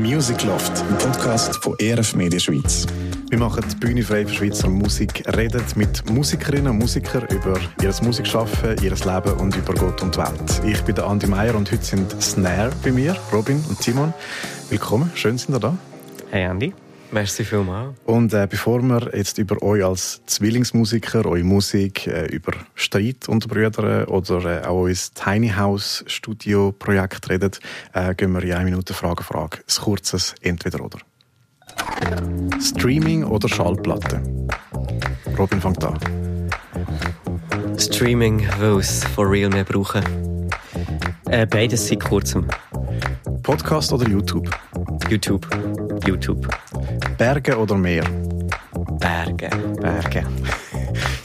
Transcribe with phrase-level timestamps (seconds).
[0.00, 2.86] Music Loft, ein Podcast von ERF Media Schweiz.
[3.28, 7.94] Wir machen die Bühne frei für Schweizer Musik, reden mit Musikerinnen und Musikern über ihr
[8.02, 10.62] Musikschaffen, ihr Leben und über Gott und die Welt.
[10.64, 14.14] Ich bin der Andi Meier und heute sind Snare bei mir, Robin und Timon.
[14.70, 15.76] Willkommen, schön sind ihr da.
[16.30, 16.72] Hey Andi.
[17.12, 17.96] Merci vielmals.
[18.04, 23.48] Und äh, bevor wir jetzt über euch als Zwillingsmusiker, eure Musik, äh, über Streit unter
[23.48, 27.50] Brüdern oder äh, auch euer Tiny House Studio Projekt reden,
[27.92, 29.58] äh, gehen wir in einer Minute Frage Frage.
[29.58, 30.98] Ein kurzes Entweder-Oder.
[32.60, 34.22] Streaming oder Schallplatte?
[35.36, 35.98] Robin fängt an.
[37.78, 40.02] Streaming, weil es for real mehr brauchen.
[41.26, 42.46] Äh, beides seit kurzem.
[43.42, 44.50] Podcast oder YouTube?
[45.08, 45.46] YouTube.
[46.06, 46.48] YouTube.
[47.18, 48.04] Berge oder Meer?
[48.98, 49.50] Berge.
[49.80, 50.24] Berge.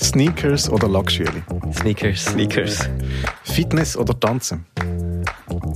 [0.02, 1.44] Sneakers oder Luxury?
[1.74, 2.90] Sneakers, Sneakers.
[3.44, 4.66] Fitness oder Tanzen?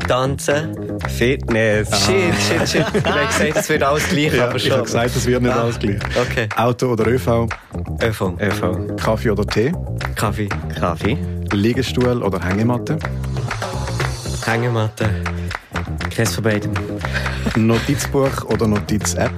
[0.08, 1.92] Tanzen, Fitness.
[1.92, 1.96] Ah.
[1.96, 2.86] Shit, shit, shit.
[2.96, 4.68] Ich habe gesagt, es wird alles gleich, ja, aber schon.
[4.68, 5.62] Ich habe gesagt, es wird nicht ah.
[5.62, 6.00] alles gleich.
[6.20, 6.50] Okay.
[6.56, 7.48] Auto oder ÖV?
[8.02, 8.22] ÖV.
[8.40, 8.96] ÖV.
[8.98, 9.72] Kaffee oder Tee?
[10.16, 10.50] Kaffee.
[10.80, 11.18] Kaffee.
[11.52, 12.98] Liegestuhl oder Hängematte?
[14.46, 15.10] Hängematte.
[16.16, 16.72] Keins von beidem.
[17.56, 19.32] Notizbuch oder Notiz-App?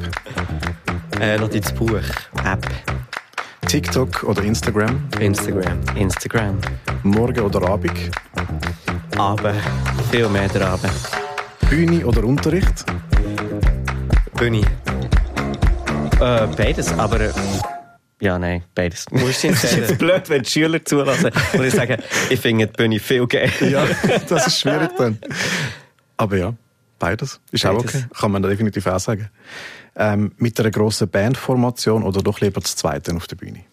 [1.20, 2.02] Äh, Notizbuch.
[2.45, 2.68] App.
[3.68, 5.08] TikTok oder Instagram?
[5.20, 5.80] Instagram.
[5.95, 6.59] Instagram.
[7.03, 8.12] Morgen oder Abend?
[9.18, 9.56] Abend.
[10.12, 10.92] Viel mehr der Abend.
[11.70, 12.86] Bühne oder Unterricht?
[14.38, 14.62] Bühne.
[16.20, 17.22] Äh, beides, aber...
[17.22, 17.31] Äh,
[18.20, 19.06] ja, nein, beides.
[19.09, 21.98] Musst du es ist jetzt blöd, wenn die Schüler zulassen und ich sage,
[22.30, 23.52] ich finde die Bühne viel geil.
[23.62, 23.88] ja,
[24.30, 25.18] das ist schwierig dann.
[26.18, 26.53] Aber ja,
[27.02, 27.42] beides.
[27.52, 27.78] Ist beides.
[27.78, 28.06] auch okay.
[28.14, 29.30] Kann man definitiv auch sagen.
[29.96, 33.66] Ähm, mit einer grossen Bandformation oder doch lieber das Zweite auf der Bühne?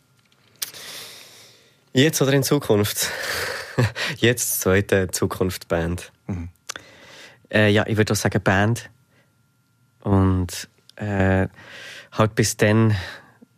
[1.92, 3.10] Jetzt oder in Zukunft?
[4.16, 6.10] Jetzt zweite Zukunft Band.
[6.26, 6.48] Mhm.
[7.52, 8.90] Äh, ja, ich würde auch sagen Band.
[10.00, 11.46] Und äh,
[12.12, 12.96] halt bis dann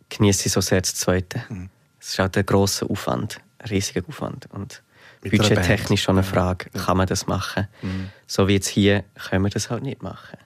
[0.09, 1.43] genieße ich so sehr das Zweite.
[1.49, 1.69] Mhm.
[1.99, 4.47] Es ist halt ein grosser Aufwand, ein riesiger Aufwand.
[4.51, 4.83] Und
[5.21, 6.81] budgettechnisch schon eine Frage, ja.
[6.81, 7.67] kann man das machen?
[7.81, 8.09] Mhm.
[8.27, 10.37] So wie jetzt hier, können wir das halt nicht machen.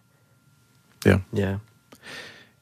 [1.04, 1.22] Ja.
[1.32, 1.60] ja.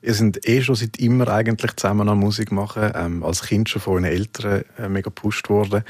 [0.01, 2.91] Ihr seid eh schon seit immer eigentlich zusammen an Musik machen.
[2.93, 5.83] Ähm, als Kind schon von euren Eltern äh, mega gepusht worden.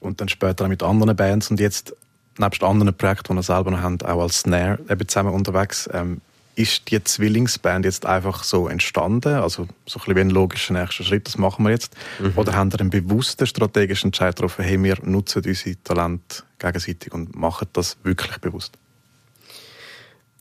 [0.00, 1.50] Und dann später auch mit anderen Bands.
[1.50, 1.94] Und jetzt,
[2.38, 5.88] nebst anderen Projekten, die ihr selber noch habt, auch als Snare eben zusammen unterwegs.
[5.92, 6.20] Ähm,
[6.62, 9.34] ist die Zwillingsband jetzt einfach so entstanden?
[9.34, 11.94] Also so ein bisschen wie ein logischer nächster Schritt, das machen wir jetzt?
[12.18, 12.32] Mhm.
[12.36, 17.34] Oder haben ihr einen bewussten strategischen Entscheid getroffen, hey, wir nutzen unsere Talente gegenseitig und
[17.34, 18.78] machen das wirklich bewusst?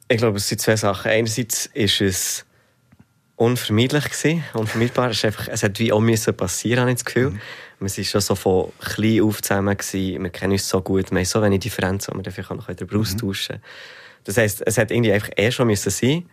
[0.08, 1.10] Ich glaube, es sind zwei Sachen.
[1.10, 2.46] Einerseits ist es
[3.36, 5.10] unvermeidlich gewesen, unvermeidbar.
[5.10, 7.32] Es, einfach, es hat wie auch müssen passieren, habe ich das Gefühl.
[7.32, 7.40] Mhm.
[7.80, 10.22] Wir waren schon so von klein auf zusammen, gewesen.
[10.22, 12.96] wir kennen uns so gut, wir haben so wenig Differenzen, die wir dafür noch darüber
[12.96, 13.02] mhm.
[13.02, 13.64] austauschen können.
[14.24, 16.30] Das heisst, es hat irgendwie einfach eh schon müssen sein.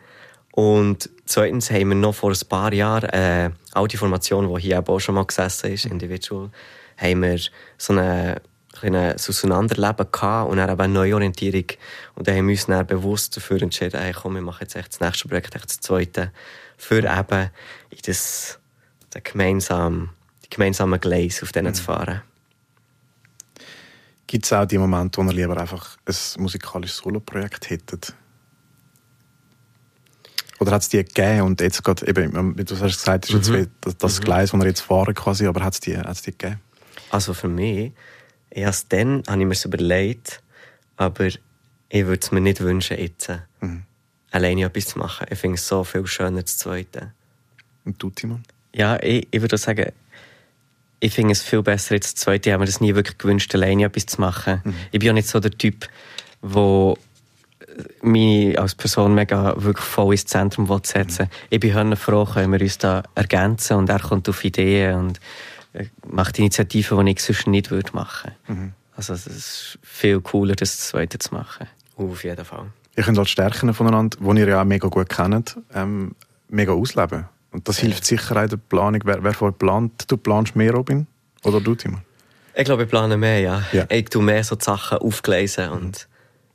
[0.52, 4.98] Und zweitens haben wir noch vor ein paar Jahren eine alte Formation, die hier auch
[4.98, 6.50] schon mal gesessen ist, Individual,
[6.96, 7.38] haben wir
[7.76, 8.40] so eine
[8.72, 11.66] kleine Auseinanderleben gehabt und dann eben eine Neuorientierung.
[12.14, 14.94] Und dann haben wir uns dann bewusst dafür entschieden, hey, komm, wir machen jetzt echt
[14.94, 16.32] das nächste Projekt, echt das zweite,
[16.76, 17.50] für eben
[17.90, 18.58] in das,
[19.10, 20.10] das gemeinsame,
[20.44, 21.74] die gemeinsame Gleis auf denen mhm.
[21.74, 22.22] zu fahren.
[24.28, 28.14] Gibt es auch die Momente, wo ihr lieber einfach ein musikalisches Soloprojekt hättet?
[30.58, 33.48] Oder hat es die gegeben und jetzt gerade, eben, wie du hast gesagt, ist jetzt
[33.48, 33.70] mhm.
[33.80, 34.24] das, das mhm.
[34.24, 36.60] Gleis, das wir jetzt fahren quasi, aber hat es die, hat's die gegeben?
[37.10, 37.92] Also für mich,
[38.50, 40.42] erst dann habe ich mir es überlegt,
[40.98, 41.38] aber ich
[41.90, 43.84] würde es mir nicht wünschen, jetzt mhm.
[44.30, 45.26] alleine etwas zu machen.
[45.30, 47.14] Ich finde es so viel schöner, das Zweite.
[47.86, 48.42] Und du, Timon?
[48.74, 49.90] Ja, ich, ich würde sagen,
[51.00, 52.48] ich finde es viel besser jetzt das zweite.
[52.48, 54.62] Ich habe mir das nie wirklich gewünscht, alleine etwas zu machen.
[54.64, 54.74] Mhm.
[54.90, 55.88] Ich bin ja nicht so der Typ,
[56.42, 56.94] der
[58.02, 61.46] mich als Person mega wirklich voll ins Zentrum setzen mhm.
[61.50, 65.20] Ich bin froh, können wir uns da ergänzen und er kommt auf Ideen und
[65.72, 68.60] äh, macht Initiativen, die ich sonst nicht würde machen würde.
[68.60, 68.72] Mhm.
[68.96, 71.68] Also es ist viel cooler, das zweite zu machen.
[71.96, 72.66] Auf jeden Fall.
[72.96, 76.16] Ihr könnt als Stärken voneinander, die ihr ja auch mega gut kennt, ähm,
[76.48, 77.26] mega ausleben.
[77.50, 79.00] Und das hilft sicher auch in der Planung.
[79.04, 81.06] Wer, wer vorher plant, du planst mehr, Robin?
[81.44, 82.02] Oder du, Timon?
[82.54, 83.62] Ich glaube, ich plane mehr, ja.
[83.72, 83.86] ja.
[83.88, 86.08] Ich tue mehr so Sachen aufgleisen und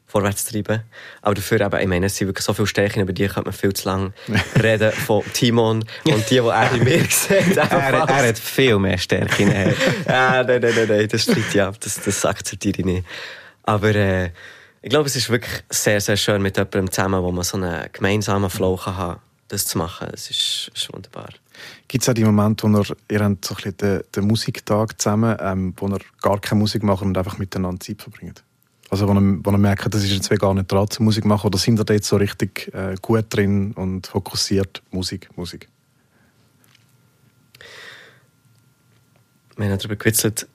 [0.05, 0.83] vorwärts treiben.
[1.21, 3.53] Aber dafür eben, ich meine, es sind wirklich so viele Stärken, über die könnte man
[3.53, 4.13] viel zu lange
[4.61, 7.57] reden von Timon und die, die er in mir sieht.
[7.57, 9.49] er, er, hat viel mehr Stärken.
[10.07, 13.05] ah, nein, nein, nein, nein, das streite ich ab, das, das akzeptiere ich nicht.
[13.63, 14.29] Aber äh,
[14.81, 17.87] ich glaube, es ist wirklich sehr, sehr schön mit jemandem zusammen, wo man so einen
[17.93, 20.07] gemeinsamen Flow kann haben das zu machen.
[20.13, 21.29] Es ist, ist wunderbar.
[21.87, 24.99] Gibt es auch die Momente, wo ihr, ihr habt so ein bisschen den, den Musiktag
[25.01, 28.43] zusammen, ähm, wo ihr gar keine Musik macht und einfach miteinander Zeit verbringt?
[28.89, 31.47] Also, wo ihr, wo ihr merkt, das ist jetzt gar nicht dran zu Musik machen,
[31.47, 35.67] oder sind ihr da jetzt so richtig äh, gut drin und fokussiert Musik, Musik?
[39.55, 40.47] Wir haben darüber gewitzelt,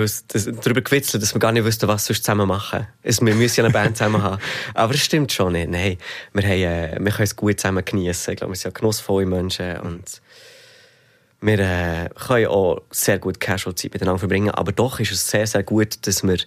[0.00, 2.86] wir das, darüber gewitzelt, dass wir gar nicht wussten, was wir zusammen machen.
[3.04, 4.40] Also, wir müssen ja eine Band zusammen haben.
[4.74, 5.70] Aber es stimmt schon nicht.
[5.70, 5.98] Nein,
[6.32, 8.32] wir, haben, äh, wir können es gut zusammen genießen.
[8.32, 10.22] Ich glaube, wir sind ja genussvolle Menschen und
[11.40, 14.50] wir äh, können auch sehr gut Casual-Zeit miteinander verbringen.
[14.50, 16.38] Aber doch ist es sehr, sehr gut, dass wir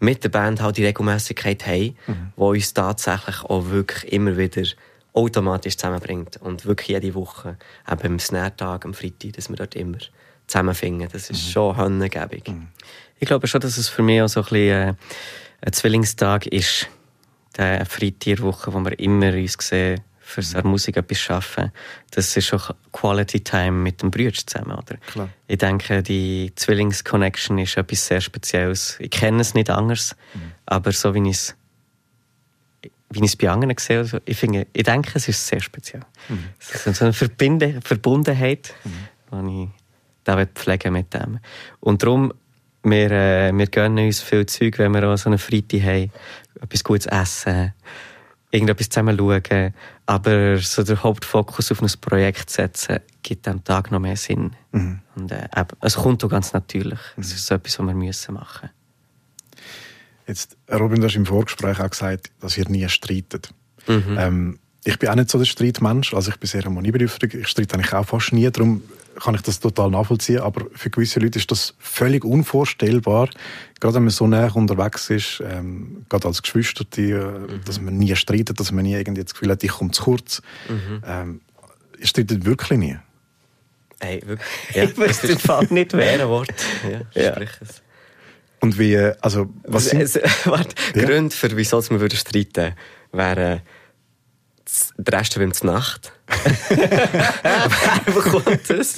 [0.00, 2.32] mit der Band halt die Regelmäßigkeit haben, mhm.
[2.36, 4.62] die uns tatsächlich auch wirklich immer wieder
[5.12, 6.36] automatisch zusammenbringt.
[6.38, 7.56] Und wirklich jede Woche,
[7.90, 9.98] eben am Snare-Tag, am Freitag, dass wir dort immer
[10.46, 11.08] zusammenfinden.
[11.12, 11.50] Das ist mhm.
[11.50, 12.48] schon hannengebig.
[12.48, 12.68] Mhm.
[13.18, 14.94] Ich glaube schon, dass es für mich auch so ein, bisschen, äh,
[15.62, 16.88] ein Zwillingstag ist.
[17.56, 20.70] Der Freitag Woche, wo wir immer uns sehen, für seine mhm.
[20.70, 21.72] Musik etwas schaffen.
[22.12, 24.96] Das ist auch Quality Time mit dem Bruder zusammen, oder?
[25.08, 25.28] Klar.
[25.48, 28.96] Ich denke, die Zwillings-Connection ist etwas sehr Spezielles.
[29.00, 30.52] Ich kenne es nicht anders, mhm.
[30.66, 31.56] aber so wie ich es
[33.10, 36.02] wie ich es bei anderen sehe, also ich, finde, ich denke, es ist sehr speziell.
[36.28, 36.44] Mhm.
[36.58, 39.48] Es ist so eine Verbinde, Verbundenheit, mhm.
[39.48, 39.68] die ich
[40.24, 41.40] da pflegen mit dem.
[41.80, 42.32] Und darum,
[42.82, 46.12] wir, äh, wir gönnen uns viel Zeug, wenn wir auch so eine Freitag haben,
[46.60, 47.74] etwas Gutes essen,
[48.52, 49.74] irgendetwas zusammen schauen,
[50.06, 54.54] aber so der Hauptfokus auf ein Projekt setzen, gibt dem Tag noch mehr Sinn.
[54.70, 55.00] Mhm.
[55.16, 55.48] Und äh,
[55.80, 57.00] es kommt auch ganz natürlich.
[57.16, 57.34] Es mhm.
[57.34, 58.70] ist so etwas, was wir müssen machen
[60.30, 63.50] Jetzt, Robin, du hast im Vorgespräch auch gesagt, dass ihr nie streitet.
[63.88, 64.16] Mhm.
[64.16, 67.34] Ähm, ich bin auch nicht so der Streitmensch, also ich bin sehr harmoniebedürftig.
[67.34, 68.80] Ich streite eigentlich auch fast nie, darum
[69.20, 70.38] kann ich das total nachvollziehen.
[70.38, 73.28] Aber für gewisse Leute ist das völlig unvorstellbar,
[73.80, 77.64] gerade wenn man so näher unterwegs ist, ähm, gerade als Geschwister, die, äh, mhm.
[77.64, 80.42] dass man nie streitet, dass man nie irgendwie das Gefühl hat, ich komme zu kurz.
[80.68, 81.02] Mhm.
[81.08, 81.40] Ähm,
[81.98, 82.96] ihr streitet wirklich nie.
[83.98, 84.76] Hey, wirklich?
[84.76, 86.54] Ja, ich wüsste im Fall nicht wer Wort.
[86.88, 87.32] Ja, ja.
[87.32, 87.82] sprich es.
[88.60, 90.00] Und wie, also, was sind...
[90.44, 91.04] Warte, ja?
[91.04, 92.74] Gründe für wieso wir streiten
[93.12, 93.62] wären
[94.96, 96.12] der Rest will zur Nacht.
[96.68, 98.96] Wer bekommt das?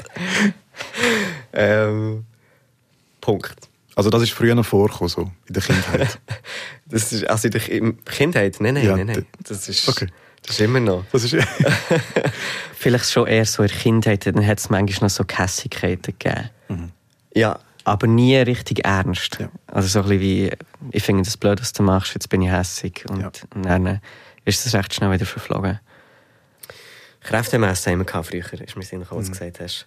[1.53, 2.25] Ähm,
[3.21, 3.69] Punkt.
[3.95, 6.19] Also das ist früher noch vorgekommen, so, in der Kindheit?
[6.87, 8.57] das ist, also in der Kindheit?
[8.61, 9.27] Nein, nein, ja, nein, nein.
[9.47, 10.09] Das ist, okay.
[10.43, 11.05] das ist immer noch.
[11.13, 11.37] Das ist
[12.79, 16.51] Vielleicht schon eher so in der Kindheit, dann hat es manchmal noch so Kässigkeiten gegeben.
[16.69, 16.93] Mhm.
[17.35, 17.59] Ja.
[17.85, 19.39] Aber nie richtig ernst.
[19.41, 19.49] Ja.
[19.67, 20.51] Also so ein bisschen wie,
[20.93, 23.05] ich finde das blöd, was du machst, jetzt bin ich hässig.
[23.09, 23.31] Und, ja.
[23.55, 24.01] und dann
[24.45, 25.81] ist das recht schnell wieder verflogen.
[27.21, 29.33] Kräftemessen haben wir gehabt früher, ist mir Sinn, was du mhm.
[29.33, 29.87] gesagt hast.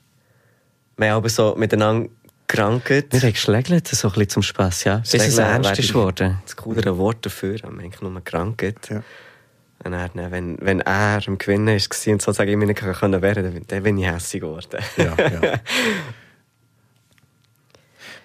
[0.97, 2.09] Wir haben aber so miteinander
[2.47, 2.89] gerankt.
[2.89, 4.97] Wir haben geschlägelt, so ein bisschen zum Spass, ja.
[4.97, 6.39] Bis es ernst ist geworden.
[6.45, 8.89] Das coolere Wort dafür, wir haben eigentlich nur gerankt.
[8.89, 9.03] Ja.
[9.83, 11.73] Und dann, wenn, wenn er im Gewinnen war
[12.13, 14.79] und sozusagen ich nicht können werden dann bin ich hässlich geworden.
[14.97, 15.59] Ja, ja.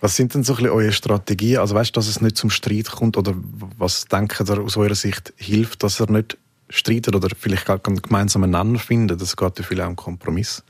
[0.00, 1.58] Was sind denn so ein bisschen eure Strategien?
[1.58, 3.34] Also weißt du, dass es nicht zum Streit kommt oder
[3.78, 6.38] was denken ihr aus eurer Sicht hilft, dass er nicht
[6.70, 9.18] streitet oder vielleicht gar einen gemeinsamen Nenner finden?
[9.18, 10.62] Das geht ja vielleicht auch um Kompromiss.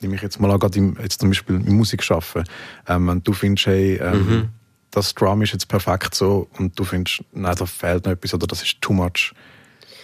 [0.00, 2.44] Nehme ich jetzt mal an, gerade im, jetzt zum Beispiel im Musik arbeiten.
[2.88, 4.48] Ähm, wenn du findest, hey, ähm, mhm.
[4.90, 8.46] das Drum ist jetzt perfekt so und du findest, nein, da fehlt noch etwas oder
[8.46, 9.32] das ist too much.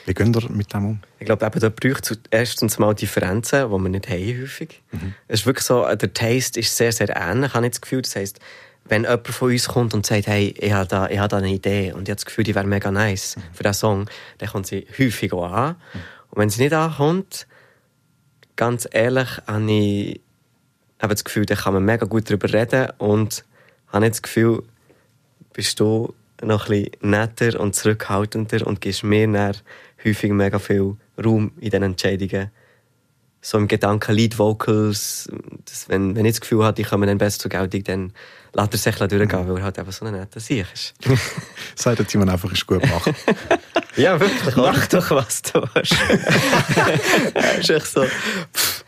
[0.07, 1.01] Wie gehen ihr mit dem um?
[1.19, 4.83] Ich glaube, da braucht es erstens mal Differenzen, die wir nicht haben häufig.
[4.93, 5.15] Mhm.
[5.29, 8.03] Es ist wirklich so, der Taste ist sehr, sehr ähnlich, habe ich das Gefühl.
[8.03, 8.41] Das heisst,
[8.85, 11.49] wenn jemand von uns kommt und sagt, hey, ich habe da, ich habe da eine
[11.49, 13.43] Idee und ich habe das Gefühl, die wäre mega nice mhm.
[13.55, 15.69] für diesen Song, dann kommt sie häufig auch an.
[15.71, 16.01] Mhm.
[16.31, 17.47] Und wenn sie nicht ankommt,
[18.57, 20.21] ganz ehrlich, habe ich
[21.01, 23.45] habe das Gefühl, da kann man mega gut darüber reden und
[23.89, 24.63] habe nicht das Gefühl,
[25.53, 29.57] bist du noch ein bisschen netter und zurückhaltender und gibst mir dann
[30.05, 32.51] häufig mega viel Raum in diesen Entscheidungen.
[33.41, 35.29] So im Gedanken Lead Vocals,
[35.67, 38.13] dass, wenn, wenn ich das Gefühl habe, ich komme dann besser zur Geltung, dann
[38.55, 40.95] lässt er sich durchgehen, weil er halt einfach so ein netter Sieg ist.
[41.75, 43.15] Sagt er, Simon einfach, ist gut machen.
[43.97, 44.57] ja, wirklich.
[44.57, 45.93] Mach doch, was du hast.
[47.61, 48.05] ist echt so,
[48.55, 48.85] pff,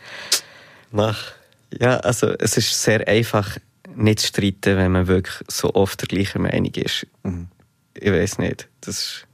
[0.90, 1.32] mach.
[1.78, 3.58] Ja, also es ist sehr einfach,
[3.94, 7.06] nicht zu streiten, wenn man wirklich so oft der gleichen Meinung ist.
[7.24, 7.48] Mhm.
[7.94, 8.68] Ich weiß nicht.
[8.80, 9.25] Das ist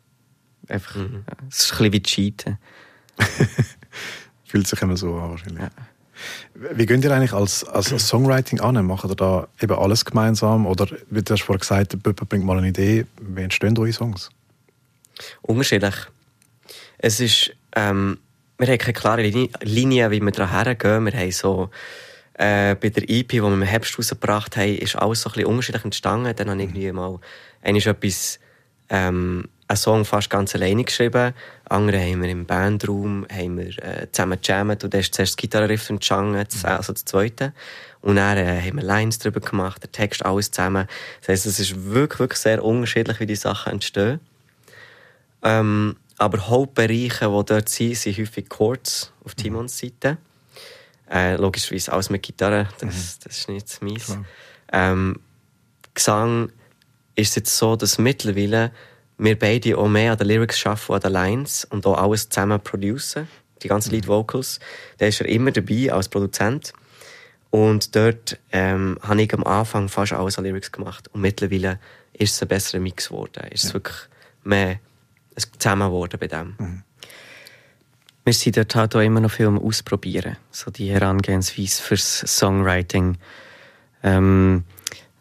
[0.72, 1.24] einfach, mhm.
[1.28, 2.58] ja, das ist ein bisschen wie Cheaten.
[4.44, 5.62] Fühlt sich immer so an wahrscheinlich.
[5.62, 5.70] Ja.
[6.54, 8.84] Wie geht ihr eigentlich als, als Songwriting an?
[8.86, 10.66] Macht ihr da eben alles gemeinsam?
[10.66, 13.06] Oder, wie du hast vorhin gesagt, jemand bringt mal eine Idee.
[13.20, 14.30] Wie entstehen eure Songs?
[15.42, 15.94] Unterschiedlich.
[16.98, 18.18] Es ist, ähm,
[18.58, 19.22] wir haben keine klare
[19.62, 21.04] Linie, wie wir daran hergehen.
[21.06, 21.70] Wir haben so,
[22.34, 25.48] äh, bei der EP, die wir im Herbst rausgebracht haben, ist alles so ein bisschen
[25.48, 26.34] unterschiedlich entstanden.
[26.36, 27.18] Dann habe ich irgendwie mal,
[27.62, 28.38] eigentlich etwas,
[28.88, 31.32] ähm, einen Song fast ganz alleine geschrieben.
[31.68, 35.88] Andere haben wir im Bandraum haben wir, äh, zusammen gejammt und ist zuerst das Gitarrenriff
[35.88, 37.52] entstanden, also das zweite.
[38.02, 40.86] Und dann äh, haben wir Lines drüber gemacht, der Text, alles zusammen.
[41.20, 44.20] Das heisst, es ist wirklich, wirklich sehr unterschiedlich, wie die Sachen entstehen.
[45.42, 50.18] Ähm, aber Hauptbereiche, die dort sind, sind häufig Chords auf Timons Seite.
[51.10, 53.24] Äh, logischerweise alles mit Gitarre, das, mhm.
[53.24, 54.16] das ist nicht mies.
[54.72, 55.20] Ähm,
[55.94, 56.50] Gesang
[57.14, 58.72] ist jetzt so, dass mittlerweile
[59.22, 62.60] wir beide auch mehr an den Lyrics arbeiten, an den Lines und auch alles zusammen
[62.60, 63.28] producen,
[63.62, 63.96] die ganzen mhm.
[63.96, 64.58] Lead Vocals.
[64.98, 66.72] Da ist er immer dabei als Produzent.
[67.50, 71.08] Und dort ähm, habe ich am Anfang fast alles an Lyrics gemacht.
[71.12, 71.78] Und mittlerweile
[72.14, 73.46] ist es ein besserer Mix geworden.
[73.50, 73.74] Ist es ja.
[73.74, 73.96] wirklich
[74.42, 74.80] mehr
[75.58, 76.54] zusammen geworden bei dem.
[76.58, 76.82] Mhm.
[78.24, 80.36] Wir sind dort halt auch immer noch viel am Ausprobieren.
[80.50, 83.18] So die Herangehensweise fürs Songwriting.
[84.02, 84.64] Ähm,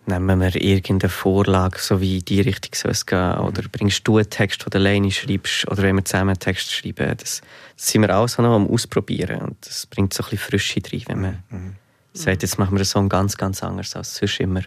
[0.05, 3.45] nehmen wir irgendeine Vorlage, so wie in die Richtung soll es gehen, mhm.
[3.45, 6.71] oder bringst du einen Text, den du alleine schreibst, oder wenn wir zusammen einen Text
[6.71, 7.41] schreiben, das,
[7.77, 11.03] das sind wir auch noch am Ausprobieren und das bringt so ein bisschen Frische rein,
[11.07, 11.75] wenn man mhm.
[12.13, 14.61] sagt, jetzt machen wir einen Song ganz, ganz anders als sonst immer.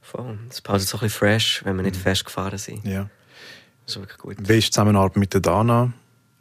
[0.00, 0.38] Voll.
[0.48, 2.00] Das passt so ein bisschen fresh, wenn wir nicht mhm.
[2.00, 2.84] festgefahren sind.
[2.84, 3.08] Ja.
[3.84, 4.36] Das ist wirklich gut.
[4.38, 5.92] Wie ist die Zusammenarbeit mit der Dana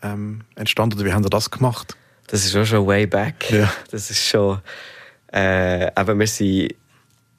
[0.01, 1.95] ähm, entstanden, oder wie haben Sie das gemacht?
[2.27, 3.49] Das ist auch schon way back.
[3.51, 3.71] Ja.
[3.89, 4.61] Das ist schon...
[5.27, 6.75] Äh, aber wir sind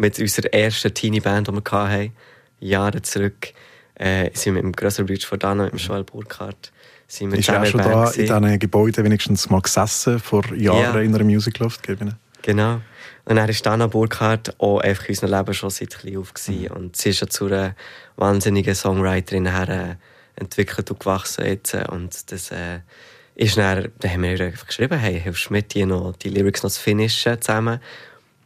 [0.02, 2.12] mit unserer ersten Teenie-Band, die wir hatten,
[2.59, 3.52] Jahre zurück,
[3.94, 6.73] äh, sind wir mit dem grösseren Bridge von Dana, mit dem Joel Burkhardt,
[7.06, 8.21] sind wir ist auch schon da gewesen.
[8.21, 11.00] in diesen Gebäuden wenigstens mal gesessen, vor Jahren ja.
[11.00, 12.16] in einer Music Loft gegeben.
[12.42, 12.80] Genau.
[13.25, 16.62] Und dann ist Dana Burkhardt auch einfach in unserem Leben schon seit klein auf gewesen.
[16.62, 16.76] Mhm.
[16.76, 17.76] Und sie ist ja zu einer
[18.16, 19.99] wahnsinnigen Songwriterin her,
[20.35, 21.75] entwickelt und gewachsen jetzt.
[21.75, 22.80] Und das, äh,
[23.35, 26.28] ist dann, dann haben wir ihr einfach geschrieben, hey, hilfst du mit, die, noch, die
[26.28, 27.80] Lyrics noch zu finishen zusammen?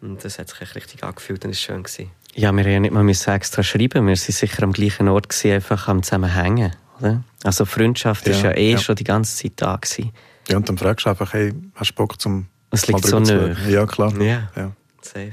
[0.01, 1.83] Und das hat sich richtig angefühlt und es war schön.
[1.83, 2.11] Gewesen.
[2.35, 5.53] Ja, wir haben ja nicht mal extra schreiben, wir waren sicher am gleichen Ort, gewesen,
[5.53, 6.75] einfach am Zusammenhängen.
[6.99, 7.23] Oder?
[7.45, 8.79] Also Freundschaft war ja, ja eh ja.
[8.79, 9.77] schon die ganze Zeit da.
[9.77, 10.13] Gewesen.
[10.49, 12.47] Ja, und dann fragst du einfach, hey, hast du Bock zum...
[12.71, 13.57] Es liegt so nahe.
[13.69, 14.13] Ja, klar.
[14.21, 15.33] Ja, ja, safe.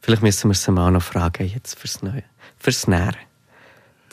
[0.00, 2.24] Vielleicht müssen wir es mal noch fragen, jetzt fürs Neue.
[2.58, 3.16] Fürs Nähren.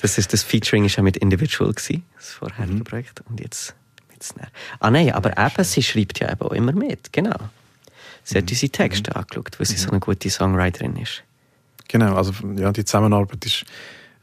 [0.01, 2.83] Das, ist, das Featuring war ja mit Individual, gewesen, das vorherige mhm.
[2.83, 3.21] Projekt.
[3.29, 3.75] Und jetzt
[4.11, 4.49] mit Snare.
[4.79, 7.37] Ah nein, aber eben, sie schreibt ja eben auch immer mit, genau.
[8.25, 9.21] Sie hat unsere Texte mhm.
[9.21, 11.23] angeschaut, weil sie so eine gute Songwriterin ist.
[11.87, 13.65] Genau, also ja, die Zusammenarbeit ist,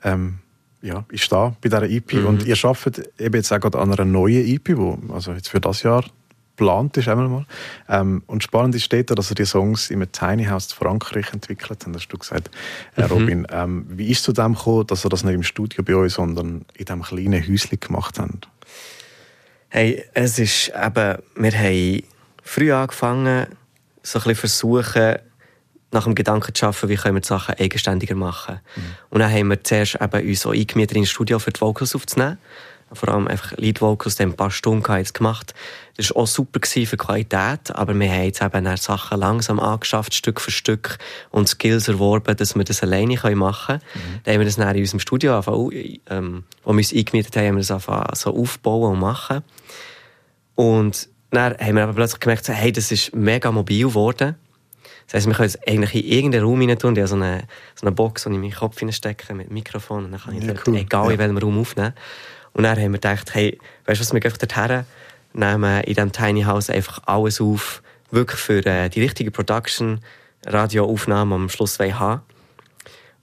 [0.03, 0.39] ähm,
[0.83, 2.13] ja, ist da bei dieser EP.
[2.15, 2.27] Mhm.
[2.27, 5.61] Und ihr arbeitet eben jetzt auch gerade an einer neuen EP, die also jetzt für
[5.61, 6.05] das Jahr
[6.57, 7.07] geplant ist.
[7.07, 7.47] Einmal.
[7.89, 11.71] Ähm, und spannend ist steht dass er die Songs im Tiny House in Frankreich entwickelt
[11.87, 12.51] hat, hast du gesagt,
[12.97, 13.07] äh, mhm.
[13.07, 13.47] Robin.
[13.51, 16.15] Ähm, wie ist es zu dem gekommen, dass er das nicht im Studio bei euch,
[16.15, 18.49] sondern in diesem kleinen Häuschen gemacht hat?
[19.69, 22.03] Hey, es ist eben, wir haben
[22.43, 23.47] früh angefangen,
[24.03, 25.17] so ein bisschen versuchen,
[25.93, 28.61] nach dem Gedanken zu arbeiten, wie können wir die Sachen eigenständiger machen.
[28.75, 28.83] Mhm.
[29.11, 32.39] Und dann haben wir zuerst eben uns auch eingemietet ins Studio für die Vocals aufzunehmen.
[32.95, 35.55] Vor allem einfach Lead Vocals, dann ein paar Stunden jetzt gemacht.
[35.97, 40.15] Das war auch super für die Qualität, aber wir haben jetzt eben Sachen langsam angeschafft,
[40.15, 40.99] Stück für Stück,
[41.31, 43.83] und Skills erworben, dass wir das alleine machen können.
[43.95, 44.21] Mhm.
[44.25, 47.47] Dann haben wir das dann in unserem Studio angefangen, ähm, wo wir uns eingemietet haben,
[47.47, 49.43] haben wir das angefangen so aufbauen und machen.
[50.55, 54.37] Und dann haben wir aber plötzlich gemerkt, hey, das ist mega mobil geworden.
[55.07, 56.95] Das heisst, wir können es eigentlich in irgendeinen Raum rein tun.
[56.95, 60.05] Ich habe so eine, so eine Box, die ich in meinen Kopf stecke mit Mikrofon.
[60.05, 60.77] Und dann kann ich ja, cool.
[60.77, 61.95] egal in welchem Raum aufnehmen.
[62.53, 64.85] Und dann haben wir gedacht, hey, weißt du was, wir gehen dorthin,
[65.33, 70.01] nehmen in diesem Tiny House einfach alles auf, wirklich für äh, die richtige Production,
[70.47, 72.23] Radioaufnahme am Schluss haben.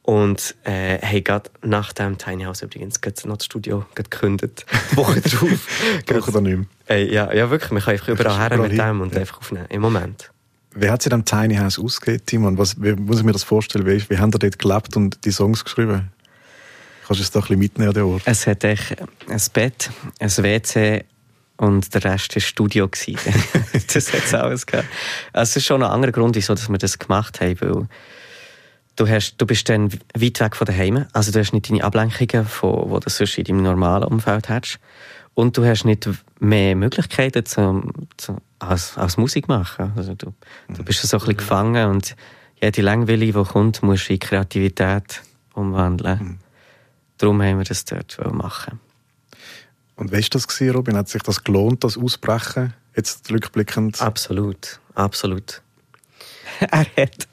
[0.10, 4.66] Und äh, hey, gerade nach dem Tiny House übrigens noch das Studio gekündigt.
[4.92, 5.68] Die Woche drauf.
[6.08, 6.66] Woche dann nicht mehr.
[6.90, 7.70] Äh, ja, ja, wirklich.
[7.70, 9.20] Man kann einfach überall her mit dem und ja.
[9.20, 9.68] einfach aufnehmen.
[9.70, 10.32] Im Moment.
[10.74, 12.58] Wie hat sich dem Tiny House ausgegeben, Timon?
[12.58, 13.86] Was, wie muss ich mir das vorstellen?
[13.86, 16.12] Wie, wie haben ihr dort gelebt und die Songs geschrieben?
[17.06, 18.24] Kannst du es doch ein bisschen mitnehmen an den Ort?
[18.26, 21.06] Es hat echt ein Bett, ein WC
[21.58, 22.88] und der Rest war Studio.
[23.94, 24.88] das hat es alles gehabt.
[25.34, 27.88] Also, es ist schon ein anderer Grund, wieso wir das gemacht haben, weil
[29.00, 31.06] Du, hast, du bist dann weit weg von daheim.
[31.14, 34.78] Also du hast nicht deine Ablenkungen, von, die du sonst in deinem normalen Umfeld hast.
[35.36, 36.10] Und du hast nicht
[36.42, 39.94] mehr Möglichkeiten zum, zum, als, als Musik machen.
[39.96, 40.34] Also du,
[40.68, 42.18] du bist so ein bisschen gefangen und
[42.62, 45.22] jede Langweile, die kommt, musst du in Kreativität
[45.54, 46.20] umwandeln.
[46.20, 46.38] Mhm.
[47.20, 48.82] Darum haben wir das dort machen.
[49.96, 50.98] Und wie war das, Robin?
[50.98, 54.02] Hat sich das gelohnt, das Ausbrechen, jetzt rückblickend?
[54.02, 55.62] Absolut, absolut.
[56.72, 57.28] er hat,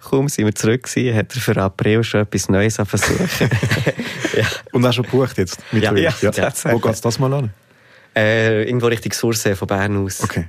[0.00, 3.28] kaum sind wir zurück gewesen, hat er für April schon etwas Neues versuchen.
[4.36, 4.46] ja.
[4.72, 5.58] Und hast schon gebucht jetzt?
[5.72, 6.52] Mit ja, ja, ja.
[6.64, 7.50] Wo geht das mal an?
[8.16, 10.22] Äh, irgendwo Richtung Sursee von Bern aus.
[10.22, 10.48] Okay.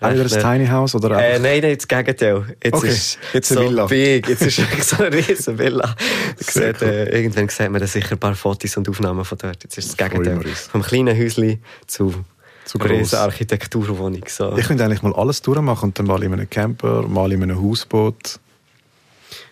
[0.00, 0.94] Auch wieder ein Tiny House?
[0.94, 2.56] Oder äh, nein, nein, das Gegenteil.
[2.62, 2.88] Jetzt okay.
[2.88, 3.86] ist jetzt eine so Villa.
[3.86, 4.28] big.
[4.28, 5.96] Jetzt ist so eine riesen Villa.
[6.36, 6.88] Sieht, cool.
[6.88, 9.64] äh, irgendwann sieht man sicher ein paar Fotos und Aufnahmen von dort.
[9.64, 10.40] Jetzt ist das Gegenteil.
[10.54, 12.24] Vom kleinen Häuschen zu
[12.68, 13.14] zu groß.
[13.14, 14.24] Architekturwohnung.
[14.28, 14.56] So.
[14.58, 17.60] Ich könnte eigentlich mal alles durchmachen und dann mal in einem Camper, mal in einem
[17.60, 18.38] Hausboot.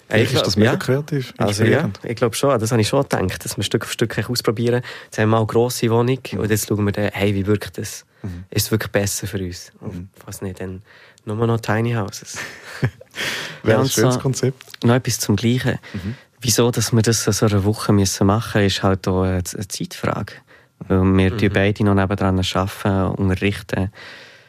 [0.08, 0.76] Eigentlich ist das mega ja.
[0.76, 1.34] kreativ.
[1.36, 4.30] Also ja, ich glaube schon, das habe ich schon gedacht, dass wir Stück für Stück
[4.30, 4.82] ausprobieren.
[5.06, 6.38] Jetzt haben wir mal eine grosse Wohnung mhm.
[6.38, 8.04] und jetzt schauen wir dann, hey, wie wirkt das?
[8.22, 8.44] Mhm.
[8.50, 9.72] Ist es wirklich besser für uns?
[9.80, 10.08] Mhm.
[10.24, 10.82] Was nicht, dann
[11.24, 12.36] nur noch Tiny Houses.
[13.64, 14.84] Wäre ein schönes so, Konzept.
[14.84, 15.78] Noch etwas zum Gleichen.
[15.94, 16.14] Mhm.
[16.40, 20.34] Wieso, dass wir das so eine Woche müssen machen müssen, ist halt auch eine Zeitfrage.
[20.80, 21.38] Weil wir mhm.
[21.38, 23.90] die beide noch nebenan arbeiten, unterrichten,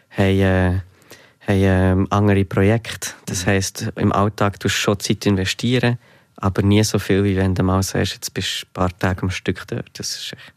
[0.09, 0.79] haben, äh,
[1.47, 3.11] haben äh, andere Projekte.
[3.25, 3.49] Das mhm.
[3.49, 5.97] heisst, im Alltag tust du schon Zeit investieren,
[6.35, 9.23] aber nie so viel, wie wenn du mal sagst, jetzt bist du ein paar Tage
[9.23, 9.89] am Stück dort.
[9.93, 10.53] Das ist echt...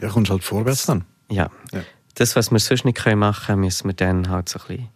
[0.00, 1.04] Ja, kommst halt vorwärts dann.
[1.30, 1.50] Ja.
[1.72, 1.82] ja.
[2.16, 4.88] Das, was wir sonst nicht machen können, müssen wir dann halt so ein bisschen